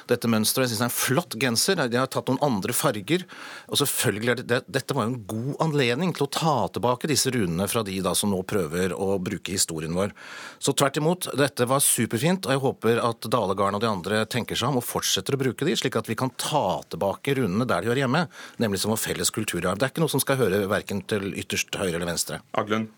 dette 0.10 0.30
mønsteret. 0.30 0.66
Jeg 0.66 0.76
syns 0.76 0.82
det 0.82 0.86
er 0.86 0.92
en 0.92 0.96
flott 0.96 1.38
genser. 1.42 1.82
De 1.90 2.00
har 2.00 2.10
tatt 2.12 2.30
noen 2.32 2.42
andre 2.46 2.76
farger. 2.76 3.26
Og 3.70 3.80
selvfølgelig 3.82 4.34
er 4.34 4.42
det, 4.42 4.48
det, 4.52 4.62
Dette 4.76 4.98
var 4.98 5.08
jo 5.08 5.14
en 5.14 5.24
god 5.30 5.62
anledning 5.66 6.12
til 6.16 6.28
å 6.28 6.32
ta 6.32 6.56
tilbake 6.76 7.10
disse 7.10 7.32
runene 7.34 7.68
fra 7.72 7.84
de 7.86 7.96
da 8.06 8.16
som 8.18 8.34
nå 8.34 8.42
prøver 8.48 8.94
å 8.94 9.16
bruke 9.24 9.54
historien 9.56 9.96
vår. 9.96 10.14
Så 10.60 10.76
tvert 10.78 11.00
imot, 11.00 11.30
dette 11.38 11.68
var 11.70 11.84
superfint, 11.84 12.46
og 12.48 12.56
jeg 12.56 12.64
håper 12.66 13.02
at 13.06 13.30
Dale 13.32 13.56
Garn 13.58 13.78
og 13.78 13.84
de 13.84 13.90
andre 13.90 14.24
tenker 14.30 14.60
seg 14.60 14.74
om 14.74 14.82
og 14.82 14.88
fortsetter 14.88 15.38
å 15.38 15.42
bruke 15.42 15.68
de, 15.68 15.78
slik 15.80 15.98
at 16.00 16.10
vi 16.10 16.18
kan 16.20 16.34
ta 16.42 16.82
tilbake 16.92 17.38
runene 17.40 17.68
der 17.70 17.84
de 17.84 17.92
hører 17.92 18.06
hjemme, 18.06 18.26
nemlig 18.62 18.82
som 18.84 18.94
vår 18.94 19.02
felles 19.06 19.34
kulturarv. 19.34 19.80
Det 19.80 19.88
er 19.88 19.96
ikke 19.96 20.06
noe 20.06 20.14
som 20.14 20.24
skal 20.24 20.40
høre 20.42 20.66
verken 20.72 21.04
til 21.10 21.32
ytterst 21.34 21.76
høyre 21.80 21.98
eller 21.98 22.14
venstre. 22.14 22.42
Aglen. 22.58 22.90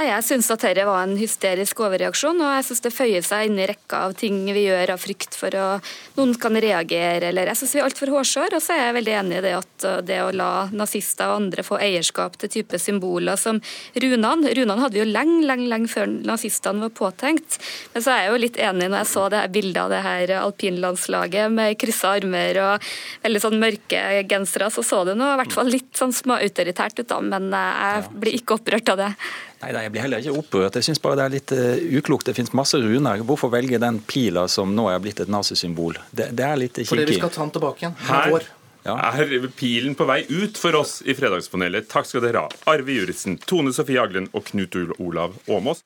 Jeg 0.00 0.24
syns 0.24 0.48
at 0.52 0.62
dette 0.64 0.84
var 0.88 1.02
en 1.04 1.16
hysterisk 1.18 1.80
overreaksjon, 1.84 2.38
og 2.40 2.54
jeg 2.56 2.66
syns 2.68 2.82
det 2.84 2.92
føyer 2.94 3.24
seg 3.26 3.48
inn 3.50 3.58
i 3.60 3.66
rekka 3.68 4.04
av 4.06 4.14
ting 4.16 4.38
vi 4.48 4.62
gjør 4.64 4.94
av 4.94 5.02
frykt 5.02 5.36
for 5.36 5.54
at 5.56 5.90
noen 6.16 6.32
kan 6.40 6.56
reagere, 6.56 7.28
eller 7.28 7.50
jeg 7.50 7.60
syns 7.60 7.74
vi 7.76 7.82
er 7.82 7.88
altfor 7.88 8.12
hårsåre. 8.14 8.56
Og 8.56 8.64
så 8.64 8.74
er 8.74 8.82
jeg 8.86 8.96
veldig 8.96 9.14
enig 9.18 9.38
i 9.38 9.42
det 9.44 9.52
at 9.58 9.86
uh, 9.86 9.98
det 10.06 10.20
å 10.24 10.30
la 10.32 10.52
nazister 10.72 11.28
og 11.28 11.42
andre 11.42 11.64
få 11.66 11.80
eierskap 11.82 12.38
til 12.40 12.52
type 12.54 12.80
symboler 12.80 13.40
som 13.40 13.60
runene 14.00 14.54
Runene 14.60 14.82
hadde 14.82 14.96
vi 14.96 15.02
jo 15.02 15.08
lenge, 15.08 15.42
lenge, 15.46 15.66
lenge 15.70 15.90
før 15.90 16.08
nazistene 16.08 16.86
var 16.86 16.94
påtenkt. 16.96 17.58
Men 17.92 18.04
så 18.04 18.14
er 18.14 18.22
jeg 18.22 18.32
jo 18.32 18.40
litt 18.44 18.58
enig 18.60 18.88
når 18.88 19.02
jeg 19.02 19.10
så 19.12 19.26
det 19.30 19.42
her 19.42 19.52
bildet 19.52 19.82
av 19.82 19.92
det 19.92 20.00
her 20.06 20.34
alpinlandslaget 20.40 21.54
med 21.54 21.76
kryssa 21.80 22.14
armer 22.18 22.60
og 22.64 22.88
veldig 23.26 23.44
sånn 23.44 23.60
mørke 23.60 24.02
gensere, 24.30 24.70
så 24.72 24.84
så 24.86 25.02
det 25.08 25.16
nå 25.18 25.28
i 25.34 25.38
hvert 25.42 25.54
fall 25.54 25.70
litt 25.70 25.92
sånn 25.98 26.14
småautoritært 26.14 27.02
ut, 27.02 27.08
da, 27.10 27.20
men 27.24 27.50
uh, 27.54 27.70
jeg 27.84 28.20
blir 28.24 28.40
ikke 28.40 28.58
opprørt 28.58 28.94
av 28.94 29.00
det. 29.04 29.12
Nei, 29.60 29.72
Jeg 29.76 29.92
blir 29.92 30.04
heller 30.06 30.22
ikke 30.22 30.38
opprørt. 30.40 30.78
Jeg 30.80 30.88
syns 30.88 31.02
bare 31.04 31.18
det 31.20 31.24
er 31.26 31.34
litt 31.34 31.52
uh, 31.52 31.98
uklokt. 32.00 32.30
Det 32.30 32.36
finnes 32.38 32.54
masse 32.56 32.80
runer. 32.80 33.20
Hvorfor 33.28 33.52
velge 33.52 33.80
den 33.82 34.00
pila 34.08 34.46
som 34.48 34.72
nå 34.76 34.88
er 34.92 35.02
blitt 35.04 35.20
et 35.20 35.32
nazisymbol? 35.32 36.00
Det, 36.10 36.30
det, 36.32 36.46
er 36.46 36.56
litt 36.62 36.80
kinkig. 36.80 36.88
Fordi 36.94 37.10
vi 37.10 37.18
skal 37.20 37.34
ta 37.34 37.44
den 37.44 37.52
tilbake 37.58 37.84
igjen. 37.84 37.98
Her 38.08 38.48
ja. 38.86 38.96
er 39.12 39.50
pilen 39.56 39.94
på 39.98 40.06
vei 40.08 40.22
ut 40.30 40.56
for 40.56 40.80
oss 40.80 41.00
i 41.04 41.14
Fredagspanelet. 41.16 41.90
Takk 41.92 42.08
skal 42.08 42.24
dere 42.24 42.46
ha. 42.46 42.60
Arve 42.72 42.96
Juritzen, 42.96 43.36
Tone 43.44 43.74
Sofie 43.76 44.00
Aglen 44.00 44.30
og 44.32 44.48
Knut 44.48 44.80
Olav 44.96 45.36
Åmås. 45.50 45.84